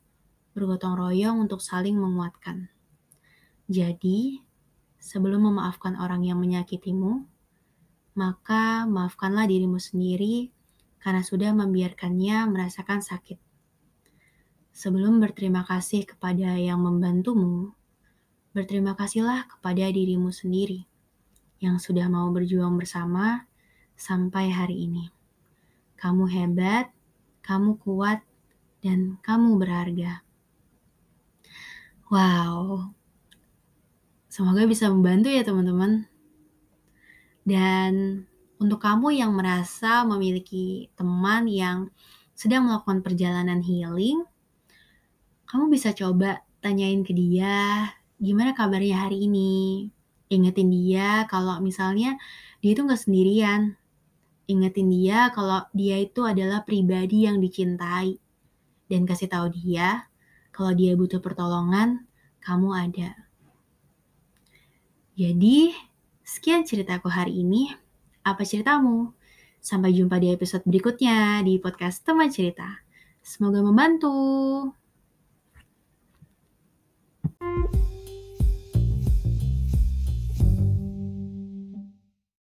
bergotong 0.52 0.94
royong 0.94 1.48
untuk 1.48 1.64
saling 1.64 1.96
menguatkan. 1.96 2.68
Jadi, 3.66 4.44
sebelum 5.00 5.48
memaafkan 5.50 5.96
orang 5.96 6.22
yang 6.22 6.38
menyakitimu, 6.38 7.24
maka 8.16 8.84
maafkanlah 8.84 9.48
dirimu 9.48 9.80
sendiri 9.80 10.52
karena 11.00 11.24
sudah 11.24 11.52
membiarkannya 11.56 12.48
merasakan 12.48 13.00
sakit. 13.00 13.40
Sebelum 14.76 15.18
berterima 15.18 15.64
kasih 15.64 16.04
kepada 16.04 16.60
yang 16.60 16.84
membantumu, 16.84 17.72
berterima 18.52 18.92
kasihlah 18.92 19.48
kepada 19.48 19.88
dirimu 19.88 20.28
sendiri 20.28 20.84
yang 21.60 21.80
sudah 21.80 22.08
mau 22.12 22.28
berjuang 22.28 22.76
bersama 22.76 23.48
sampai 23.96 24.52
hari 24.52 24.84
ini. 24.84 25.15
Kamu 26.06 26.30
hebat, 26.30 26.86
kamu 27.42 27.82
kuat, 27.82 28.22
dan 28.78 29.18
kamu 29.26 29.58
berharga. 29.58 30.22
Wow, 32.06 32.94
semoga 34.30 34.62
bisa 34.70 34.86
membantu 34.86 35.34
ya 35.34 35.42
teman-teman. 35.42 36.06
Dan 37.42 38.22
untuk 38.62 38.86
kamu 38.86 39.18
yang 39.18 39.34
merasa 39.34 40.06
memiliki 40.06 40.94
teman 40.94 41.50
yang 41.50 41.90
sedang 42.38 42.70
melakukan 42.70 43.02
perjalanan 43.02 43.58
healing, 43.58 44.22
kamu 45.50 45.74
bisa 45.74 45.90
coba 45.90 46.46
tanyain 46.62 47.02
ke 47.02 47.10
dia, 47.10 47.90
gimana 48.22 48.54
kabarnya 48.54 49.10
hari 49.10 49.26
ini? 49.26 49.90
Ingetin 50.30 50.70
dia 50.70 51.26
kalau 51.26 51.58
misalnya 51.58 52.14
dia 52.62 52.78
itu 52.78 52.86
nggak 52.86 53.02
sendirian. 53.02 53.74
Ingetin 54.46 54.86
dia 54.94 55.34
kalau 55.34 55.66
dia 55.74 55.98
itu 55.98 56.22
adalah 56.22 56.62
pribadi 56.62 57.26
yang 57.26 57.42
dicintai. 57.42 58.18
Dan 58.86 59.02
kasih 59.02 59.26
tahu 59.26 59.50
dia 59.50 60.06
kalau 60.54 60.72
dia 60.72 60.94
butuh 60.94 61.18
pertolongan, 61.18 62.06
kamu 62.40 62.70
ada. 62.72 63.10
Jadi, 65.18 65.74
sekian 66.22 66.62
ceritaku 66.62 67.10
hari 67.10 67.42
ini. 67.42 67.74
Apa 68.22 68.46
ceritamu? 68.46 69.12
Sampai 69.58 69.92
jumpa 69.92 70.22
di 70.22 70.30
episode 70.30 70.62
berikutnya 70.62 71.42
di 71.42 71.58
podcast 71.58 72.06
Teman 72.06 72.30
Cerita. 72.30 72.80
Semoga 73.20 73.60
membantu. 73.60 74.14
thank 77.36 77.74
you 77.74 77.85